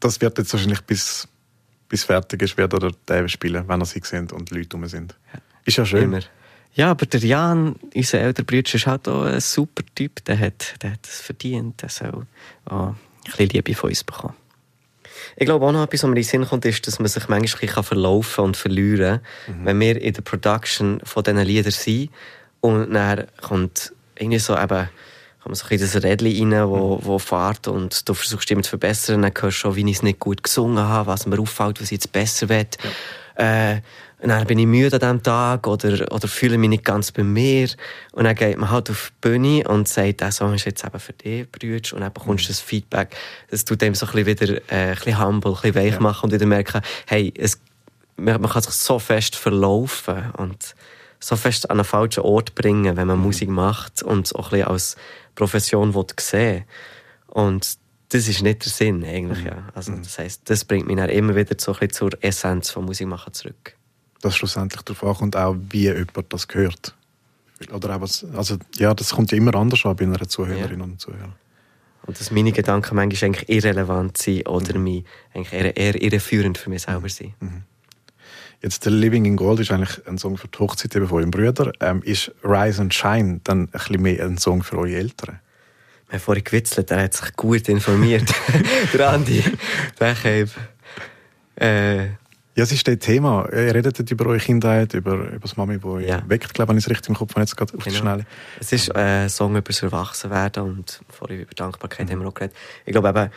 [0.00, 1.28] Das wird jetzt wahrscheinlich bis,
[1.88, 5.14] bis fertig ist, wird er den spielen, wenn er sie sehen und Leute rum sind.
[5.66, 6.04] Ist ja schön.
[6.04, 6.20] Immer.
[6.72, 10.24] Ja, aber der Jan, unser älterer Bruder, ist halt auch ein super Typ.
[10.24, 11.82] Der hat, der hat es verdient.
[11.82, 12.26] Der soll
[12.64, 14.34] auch ein bisschen Liebe von uns bekommen.
[15.36, 17.28] Ich glaube auch noch etwas, was mir in den Sinn kommt, ist, dass man sich
[17.28, 22.10] manchmal verlaufen und verlieren kann, wenn wir in der Production von diesen Liedern sind.
[22.60, 24.88] Und dann kommt irgendwie so eben,
[25.42, 29.22] kommt so ein das Rädchen rein, wo, wo fährt und du versuchst immer zu verbessern,
[29.22, 31.86] dann hörst du schon, wie ich es nicht gut gesungen habe, was mir auffällt, was
[31.86, 32.66] ich jetzt besser will.
[33.36, 33.80] Äh,
[34.22, 37.24] und dann bin ich müde an diesem Tag oder, oder fühle mich nicht ganz bei
[37.24, 37.68] mir.
[38.12, 41.00] Und dann geht man halt auf die Bühne und sagt, der Song ist jetzt eben
[41.00, 41.94] für dich, Brütsch.
[41.94, 43.16] Und dann bekommst du das Feedback.
[43.50, 46.24] Das tut dem so ein bisschen wieder äh, ein bisschen humble, ein bisschen weich machen
[46.24, 47.60] und wieder merken, hey, es,
[48.16, 50.74] man, man kann sich so fest verlaufen und
[51.18, 53.24] so fest an einen falschen Ort bringen, wenn man mhm.
[53.24, 54.96] Musik macht und auch ein bisschen als
[55.34, 56.64] Profession will sehen
[57.26, 57.78] Und
[58.10, 59.46] das ist nicht der Sinn eigentlich, mhm.
[59.46, 59.68] ja.
[59.74, 60.02] Also mhm.
[60.02, 63.32] das heisst, das bringt mich dann immer wieder so ein bisschen zur Essenz von Musikmachen
[63.32, 63.76] zurück.
[64.20, 66.94] Dass schlussendlich darauf ankommt, auch wie jemand das gehört.
[67.72, 70.84] Oder auch was, also ja, das kommt ja immer anders an bei einer Zuhörerin ja.
[70.84, 71.36] und Zuhörer.
[72.06, 74.84] Und dass meine Gedanken manchmal eigentlich irrelevant sind oder mhm.
[74.84, 75.04] mich
[75.34, 77.34] eigentlich eher, eher irreführend für mich selber sind.
[77.40, 77.62] Mhm.
[78.62, 81.72] Jetzt der Living in Gold ist eigentlich ein Song für die Hochzeit von eurem Brüder.
[81.80, 85.40] Ähm, ist Rise and Shine dann ein bisschen mehr ein Song für eure Eltern?
[86.08, 88.34] Wir haben vorhin gewitzelt, er hat sich gut informiert.
[88.92, 89.44] der Andi
[89.98, 90.50] Bechheim.
[91.56, 92.08] Äh,
[92.60, 93.48] ja, es ist das Thema.
[93.50, 96.22] Ihr redet über eure Kindheit, über, über das Mami, die ja.
[96.28, 97.94] weckt, glaube ich, wenn ich es richtig im Kopf habe, jetzt gerade auf genau.
[97.94, 98.26] die Schnelle.
[98.60, 102.12] Es ist äh, ein Song über das Erwachsenwerden und vorhin über Dankbarkeit mhm.
[102.12, 102.54] haben wir auch geredet.
[102.84, 103.30] Ich glaube eben,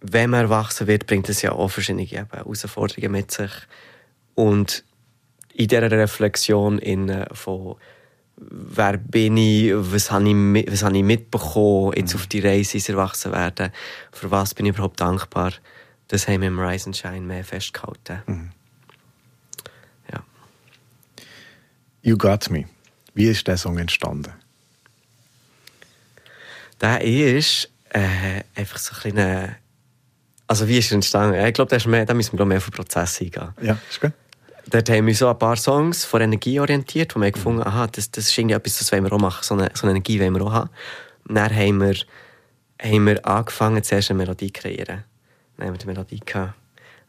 [0.00, 3.50] wenn man erwachsen wird, bringt es ja auch verschiedene eben, Herausforderungen mit sich.
[4.36, 4.84] Und
[5.52, 7.74] in dieser Reflexion in, von
[8.36, 12.20] wer bin ich, was habe ich, was habe ich mitbekommen, jetzt mhm.
[12.20, 13.72] auf die Reise ins Erwachsenwerden,
[14.12, 15.50] für was bin ich überhaupt dankbar,
[16.08, 18.22] das haben wir im Rise and Shine mehr festgehalten.
[18.26, 18.50] Mhm.
[20.12, 20.22] Ja.
[22.02, 22.66] You Got Me.
[23.14, 24.32] Wie ist der Song entstanden?
[26.80, 29.56] Der ist äh, einfach so ein kleiner
[30.46, 31.44] also wie ist es entstanden?
[31.44, 33.48] Ich glaube, da, müssen wir mehr auf den Prozess eingehen.
[33.60, 34.12] Ja, ist gut.
[34.68, 37.32] Dort haben wir so ein paar Songs von Energie orientiert, wo wir mhm.
[37.32, 39.70] gefunden haben, aha, das, das ist irgendwie etwas, das wollen wir auch machen, so eine,
[39.74, 40.70] so eine Energie wollen wir auch haben.
[41.28, 41.94] Und dann haben wir,
[42.82, 45.04] haben wir angefangen, zuerst eine Melodie zu kreieren.
[45.56, 46.54] Dann haben wir die Melodie gehabt.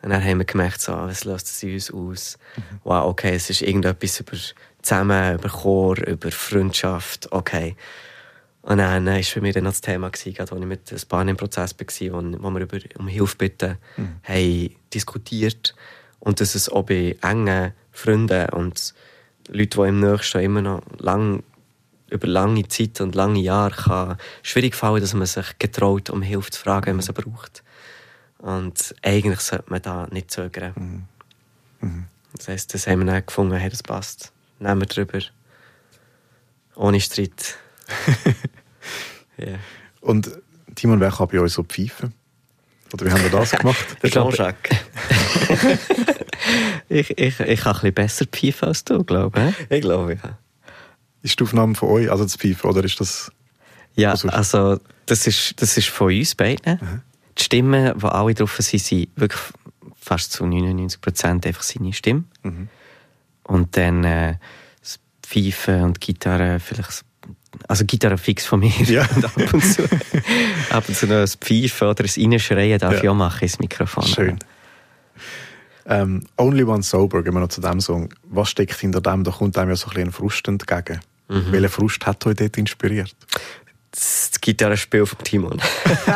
[0.01, 2.39] Und dann haben wir gemerkt, so, was löst das in uns aus?
[2.55, 2.79] Mhm.
[2.83, 4.37] Wow, okay, es ist irgendetwas über
[4.81, 7.75] zusammen, über Chor, über Freundschaft, okay.
[8.61, 11.75] Und dann war für mich dann das Thema, als ich mit ein paar im Prozess
[11.79, 14.15] war, wo, wo wir über, um Hilfe bitten mhm.
[14.23, 15.73] haben diskutiert
[16.19, 18.93] und dass es auch bei engen Freunden und
[19.47, 21.43] Leuten, die im Nächsten immer noch lang,
[22.09, 26.51] über lange Zeit und lange Jahre kann schwierig fallen, dass man sich getraut, um Hilfe
[26.51, 27.63] zu fragen, wenn man sie braucht.
[28.39, 30.73] Und eigentlich sollte man da nicht zögern.
[30.75, 31.88] Mhm.
[31.88, 32.05] Mhm.
[32.35, 34.31] Das heisst, das haben wir dann gefunden, hey, das passt.
[34.59, 35.19] Nehmen wir drüber.
[36.75, 37.57] Ohne Streit.
[39.39, 39.57] yeah.
[40.01, 40.31] Und
[40.75, 42.13] Timon, wer kann bei euch so pfeifen?
[42.93, 43.85] Oder wie haben wir das gemacht?
[44.03, 44.77] Der Jean-Jacques.
[46.89, 49.77] ich, ich, ich kann ein bisschen besser pfeifen als du, glaube ich.
[49.77, 50.38] Ich glaube, ja.
[51.23, 53.31] Ist die Aufnahme von euch, also das Pfeifen, oder ist das...
[53.95, 56.79] Ja, also das ist, das ist von uns beiden.
[56.79, 57.01] Mhm.
[57.38, 59.41] Die Stimmen, die alle drauf sind, sind wirklich
[59.99, 62.23] fast zu 99 Prozent einfach seine Stimme.
[62.43, 62.69] Mhm.
[63.43, 64.35] Und dann äh,
[64.81, 67.03] das Pfeifen und Gitarre vielleicht
[67.67, 68.71] also Gitarre fix von mir.
[68.83, 69.07] Ja.
[69.15, 69.83] und ab und zu,
[70.69, 73.03] ab und zu noch ein Pfeifen oder ein Reinschreien darf ja.
[73.03, 74.05] ich auch machen ins Mikrofon.
[74.05, 74.39] Schön.
[75.85, 78.13] Ähm, Only One Sober, gehen wir noch zu dem Song.
[78.23, 79.23] Was steckt hinter dem?
[79.23, 80.99] Da kommt einem ja so ein bisschen Frust entgegen.
[81.29, 81.51] Mhm.
[81.51, 83.15] Welcher Frust hat euch dort inspiriert?
[84.47, 85.61] Das Gitarrespiel von Timon.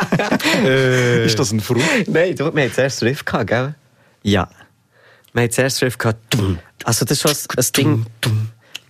[0.64, 1.26] äh.
[1.26, 1.84] Ist das ein Frust?
[2.06, 3.74] Nein, du, wir hatten zuerst Riff gehabt, gell?
[4.22, 4.48] Ja.
[5.34, 6.38] Wir hatten zuerst Riff gehabt.
[6.82, 8.06] Also das ist schon ein Ding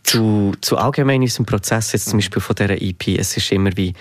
[0.05, 3.77] zu, zu allgemein in unserem Prozess, jetzt zum Beispiel von dieser EP, es ist immer
[3.77, 3.95] wie,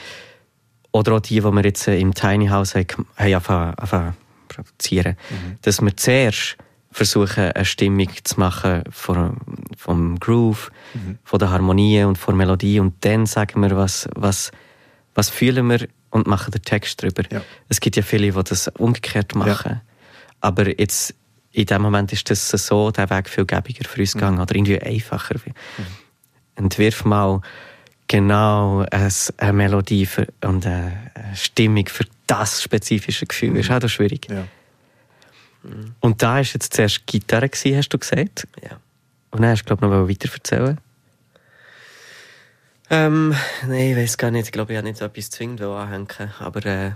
[0.91, 2.85] oder auch die, die wir jetzt im Tiny House haben,
[3.17, 4.15] haben angefangen
[4.47, 5.57] produzieren, mhm.
[5.63, 6.55] dass wir zuerst
[6.91, 9.37] versuchen, eine Stimmung zu machen vom,
[9.75, 11.17] vom Groove, mhm.
[11.23, 14.51] von der Harmonie und von der Melodie und dann sagen wir, was, was,
[15.15, 17.23] was fühlen wir und machen den Text drüber.
[17.31, 17.41] Ja.
[17.69, 19.81] Es gibt ja viele, die das umgekehrt machen, ja.
[20.41, 21.15] aber jetzt
[21.51, 24.41] in dem Moment ist das so, der Weg viel gäbiger für uns gegangen mhm.
[24.41, 25.35] oder irgendwie einfacher.
[25.35, 25.53] Mhm.
[26.55, 27.41] Entwirf mal
[28.07, 33.51] genau eine Melodie für, und eine Stimmung für das spezifische Gefühl.
[33.51, 33.57] Mhm.
[33.57, 34.27] Ist auch schwierig.
[34.29, 34.47] Ja.
[35.63, 35.95] Mhm.
[35.99, 38.47] Und da war jetzt zuerst Gitarre, gewesen, hast du gesagt?
[38.63, 38.77] Ja.
[39.31, 40.77] Und dann hast du, glaube ich, noch weiter erzählen
[42.91, 43.35] ähm,
[43.67, 44.45] Nein, ich weiß gar nicht.
[44.45, 46.07] Ich glaube, ich habe nicht etwas zwingend anhängen
[46.39, 46.91] Aber äh,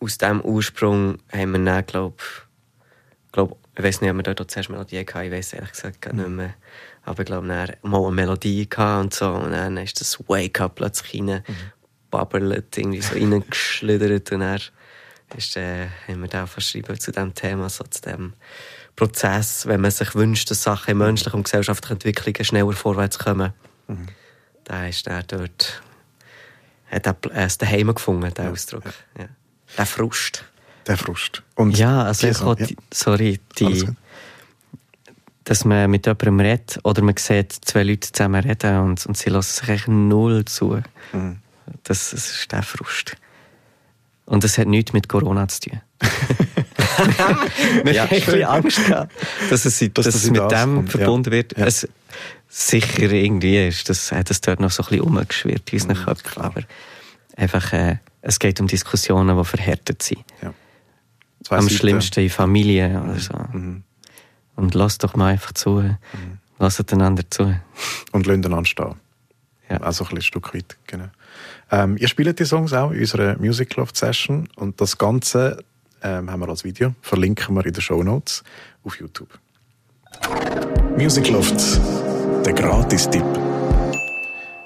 [0.00, 4.50] aus diesem Ursprung haben wir dann, glaube ich, glaube, ich weiß nicht, ob wir dort
[4.50, 6.54] zuerst Melodie hatten, ich weiß ehrlich gesagt gar nicht mehr.
[7.04, 11.22] Aber ich glaube, dann mal eine Melodie und so, und dann ist das Wake-up plötzlich
[11.22, 12.18] rein, mhm.
[12.76, 14.60] irgendwie so reingeschlittert, und dann
[15.36, 18.34] ist, äh, haben wir da verschrieben zu diesem Thema, so zu dem
[18.94, 23.54] Prozess, wenn man sich wünscht, dass Sachen in menschlicher und gesellschaftlicher Entwicklung schneller vorwärts kommen.
[23.92, 24.08] Mhm.
[24.64, 25.82] Da ist er dort,
[26.90, 28.50] hat er es daheim gefunden, der ja.
[28.50, 28.84] Ausdruck.
[29.18, 29.26] Ja.
[29.76, 30.44] Der Frust
[30.86, 31.42] der Frust.
[31.54, 32.54] Und ja, also ich ja.
[32.54, 33.88] die, sorry, die,
[35.44, 39.30] dass man mit jemandem redet oder man sieht zwei Leute zusammen reden und, und sie
[39.30, 40.80] lassen sich echt null zu.
[41.12, 41.38] Mhm.
[41.84, 43.16] Das, das ist der Frust.
[44.24, 45.80] Und das hat nichts mit Corona zu tun.
[47.84, 49.12] Wir ja, haben ein bisschen Angst gehabt,
[49.50, 51.38] dass es, dass dass es mit dem kommt, verbunden ja.
[51.38, 51.56] wird.
[51.56, 51.66] Ja.
[51.66, 51.88] Es,
[52.52, 56.04] sicher irgendwie ist das, hat es dort noch so ein bisschen umgeschwirrt in unseren mhm,
[56.04, 56.42] Köpfen.
[56.42, 56.62] Aber
[57.36, 60.24] einfach, äh, es geht um Diskussionen, die verhärtet sind.
[60.42, 60.52] Ja.
[61.48, 61.70] Am Seiten.
[61.70, 63.34] schlimmsten in Familien oder so.
[63.52, 63.82] Mhm.
[64.54, 65.80] Und lass doch mal einfach zu.
[65.80, 65.98] Mhm.
[66.58, 67.58] Lasst einander zu.
[68.12, 68.94] Und lasst einander stehen.
[69.68, 69.78] Ja.
[69.78, 71.08] Also ein, ein Stück weit, genau.
[71.70, 75.64] Ähm, ihr spielt die Songs auch in unserer Music Loft Session und das Ganze
[76.02, 78.44] ähm, haben wir als Video, verlinken wir in den Show Notes
[78.84, 79.38] auf YouTube.
[80.96, 81.80] Music Loft,
[82.44, 83.24] der Gratis-Tipp.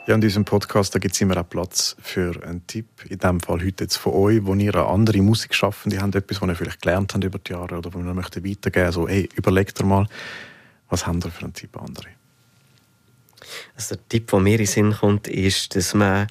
[0.07, 2.87] Ja, in diesem Podcast gibt es immer auch Platz für einen Tipp.
[3.09, 6.13] In diesem Fall heute jetzt von euch, wo ihr an andere Musik schaffen, die haben
[6.15, 8.93] etwas, was ihr vielleicht gelernt habt über die Jahre oder wo ihr möchte weitergeben.
[8.93, 10.07] So, hey, überlegt ihr mal,
[10.89, 12.09] was habt ihr für einen Tipp an andere?
[13.75, 16.29] Also der Tipp, der mir in den Sinn kommt, ist, dass man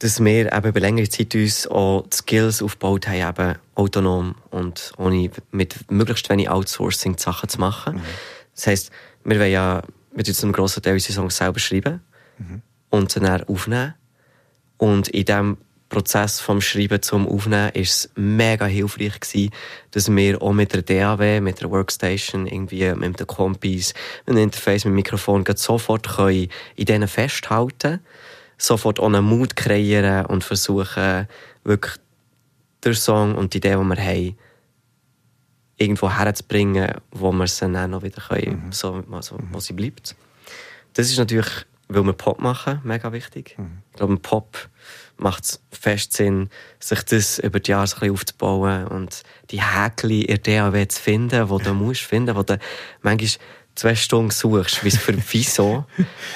[0.00, 4.92] dass wir eben über längere Zeit uns auch die Skills aufgebaut haben, eben autonom und
[4.98, 7.94] ohne, mit möglichst wenig Outsourcing die Sachen zu machen.
[7.94, 8.02] Mhm.
[8.54, 8.90] Das heisst,
[9.24, 9.82] wir wollen ja
[10.14, 12.00] mit einem grossen Teil unsere Songs selber schreiben
[12.38, 12.62] mhm.
[12.90, 13.94] und dann aufnehmen.
[14.76, 15.56] Und in diesem
[15.88, 19.50] Prozess vom Schreiben zum Aufnehmen war es mega hilfreich gewesen,
[19.92, 23.94] dass wir auch mit der DAW, mit der Workstation, irgendwie mit den Kompis,
[24.26, 28.00] mit dem Interface, mit dem Mikrofon sofort können in denen festhalten
[28.56, 31.28] sofort auch einen Mut kreieren und versuchen,
[31.64, 31.94] wirklich
[32.84, 34.38] den Song und die Idee, die wir haben,
[35.76, 38.72] irgendwo herzubringen, wo wir es dann noch wieder können, mhm.
[38.72, 40.14] so, also, wo sie bleibt.
[40.94, 43.56] Das ist natürlich, weil wir Pop machen, mega wichtig.
[43.58, 43.78] Mhm.
[43.90, 44.68] Ich glaube, Pop
[45.16, 46.50] macht es fest Sinn,
[46.80, 50.88] sich das über die Jahre so ein bisschen aufzubauen und die Häkchen in der DAW
[50.88, 52.58] zu finden, die du musst finden, wo du
[53.02, 53.30] manchmal
[53.74, 55.84] zwei Stunden suchst, für wieso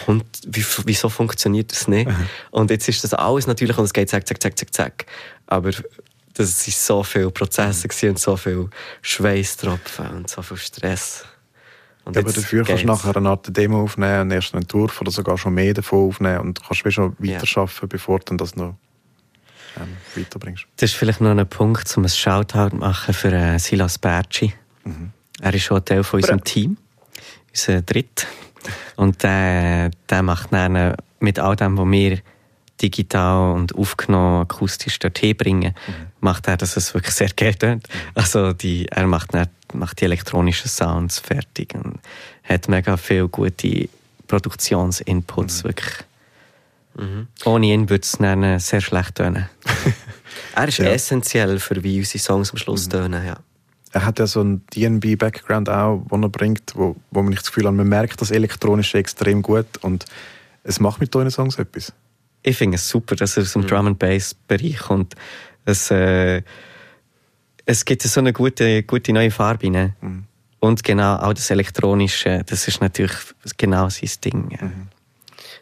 [0.07, 2.11] und wie, wieso funktioniert das nicht.
[2.51, 5.07] Und jetzt ist das alles natürlich und es geht zack, zack, zack, zack, zack.
[5.47, 5.71] Aber
[6.39, 8.11] das sind so viele Prozesse mhm.
[8.11, 8.69] und so viel
[9.03, 11.25] Schweißtropfen und so viel Stress.
[12.05, 15.11] Und ja, aber dafür kannst du nachher eine Art Demo aufnehmen, einen ersten Entwurf oder
[15.11, 17.87] sogar schon mehr davon aufnehmen und kannst schon weiterarbeiten, ja.
[17.87, 18.77] bevor du das noch
[19.79, 20.67] ähm, weiterbringst.
[20.77, 24.55] Das ist vielleicht noch ein Punkt, um ein Shoutout machen für äh, Silas Berci.
[24.85, 25.13] Mhm.
[25.41, 26.79] Er ist schon Teil von unserem Team
[27.51, 28.27] unser Dritt.
[28.97, 32.19] Und der, der macht dann mit all dem, was wir
[32.83, 35.95] digital und aufgenommen akustisch dorthin bringen, mhm.
[36.21, 37.87] macht er, dass es wirklich sehr geil tönt.
[38.15, 41.99] Also die, er macht, dann, macht die elektronischen Sounds fertig und
[42.45, 43.89] hat mega viele gute
[44.27, 45.69] Produktionsinputs, mhm.
[45.69, 45.95] wirklich.
[46.97, 47.29] Mhm.
[47.45, 49.49] Ohne ihn würde es dann sehr schlecht tönen.
[50.55, 50.87] er ist ja.
[50.87, 52.91] essentiell für wie unsere Songs am Schluss mhm.
[52.91, 53.39] tönen, ja
[53.93, 57.49] er hat ja so einen DNB-Background auch, den er bringt, wo, wo man nicht das
[57.49, 60.05] Gefühl hat, man merkt das Elektronische extrem gut und
[60.65, 61.93] es macht mit euren Songs etwas.
[62.43, 63.67] Ich finde es super, dass er aus dem mhm.
[63.67, 65.15] Drum and Bass Bereich kommt.
[65.65, 66.43] Es, äh,
[67.65, 69.95] es gibt so eine gute, gute neue Farbe rein.
[70.01, 70.25] Mhm.
[70.61, 73.13] Und genau, auch das Elektronische, das ist natürlich
[73.57, 74.59] genau sein Ding.
[74.61, 74.89] Mhm.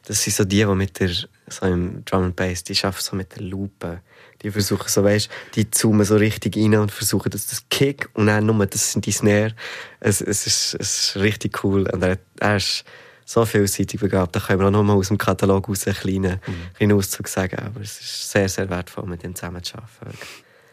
[0.05, 1.11] Das sind so die, die mit der,
[1.49, 4.01] so im Drum and Bass, die arbeiten so mit der Lupe
[4.43, 8.27] die versuchen so, weißt, die zoomen so richtig rein und versuchen, dass das Kick und
[8.27, 9.55] dann nur das sind die Snare.
[10.01, 11.89] Es, es, ist, es ist richtig cool.
[11.91, 12.85] Und er, er ist
[13.27, 14.35] so vielseitig begabt.
[14.37, 16.75] Da können wir auch noch mal aus dem Katalog raus einen kleinen, mhm.
[16.75, 17.59] kleinen Auszug sagen.
[17.59, 20.17] Aber es ist sehr, sehr wertvoll, mit ihm zusammen zu arbeiten.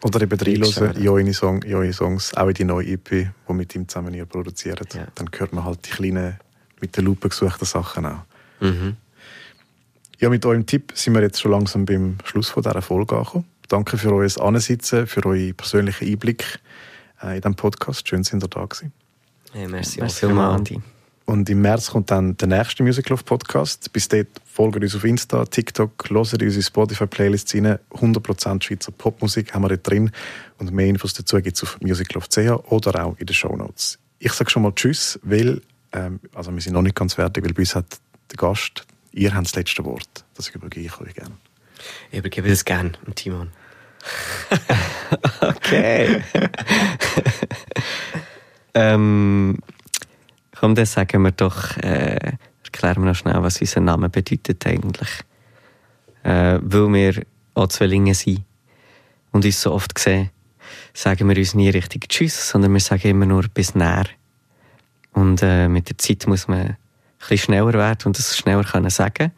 [0.03, 3.53] Oder eben reinhören in eure, Song, in eure Songs, auch in die neue EP, die
[3.53, 4.93] mit ihm zusammen ihr produziert.
[4.93, 5.07] Ja.
[5.15, 6.39] Dann hört man halt die kleinen,
[6.79, 8.19] mit der Lupe gesuchten Sachen auch.
[8.59, 8.97] Mhm.
[10.19, 13.45] Ja, mit eurem Tipp sind wir jetzt schon langsam beim Schluss von dieser Folge angekommen.
[13.67, 16.59] Danke für euer Ansitzen, für euren persönlichen Einblick
[17.23, 18.07] äh, in diesem Podcast.
[18.07, 18.93] Schön, dass ihr da gewesen.
[19.53, 20.81] Hey, merci, merci vielmals, Andi.
[21.25, 23.91] Und im März kommt dann der nächste Music Love Podcast.
[23.93, 27.79] Bis dahin folgt uns auf Insta, TikTok, hört unsere Spotify-Playlists rein.
[27.91, 30.11] 100% Schweizer Popmusik haben wir dort drin.
[30.57, 33.99] Und mehr Infos dazu gibt es auf musiclove.ch oder auch in den Show Notes.
[34.19, 35.61] Ich sage schon mal Tschüss, weil
[35.93, 37.85] ähm, also wir sind noch nicht ganz fertig, weil bei uns hat
[38.31, 40.25] der Gast, ihr habt das letzte Wort.
[40.35, 41.37] Das übergebe ich euch gerne.
[42.11, 43.51] Ich übergebe das gerne Timon.
[45.41, 46.21] okay.
[48.73, 49.59] ähm,
[50.63, 55.09] komm, dann sagen wir doch, äh, erklären wir noch schnell, was unser Name bedeutet eigentlich.
[56.23, 58.45] Äh, weil wir auch Zwillinge sind
[59.33, 60.29] und uns so oft sehen,
[60.93, 64.05] sagen wir uns nie richtig Tschüss, sondern wir sagen immer nur bis näher.
[65.11, 66.77] Und äh, mit der Zeit muss man ein
[67.19, 69.33] bisschen schneller werden und das schneller können sagen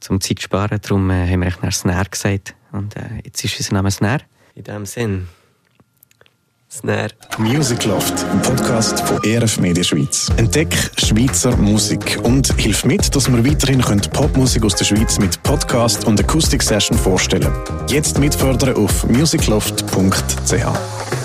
[0.00, 0.78] zum Zeit sparen.
[0.80, 2.54] Darum äh, haben wir echt Snare gesagt.
[2.72, 4.22] Und äh, jetzt ist unser Name Snare.
[4.54, 5.28] In dem Sinn.
[6.70, 7.08] Snare.
[7.38, 10.30] Music Loft, ein Podcast von ERF Media Schweiz.
[10.36, 16.06] Entdeck Schweizer Musik und hilf mit, dass wir weiterhin Popmusik aus der Schweiz mit Podcast
[16.06, 17.50] und Akustik-Session vorstellen
[17.88, 21.17] Jetzt mitfördern auf musicloft.ch.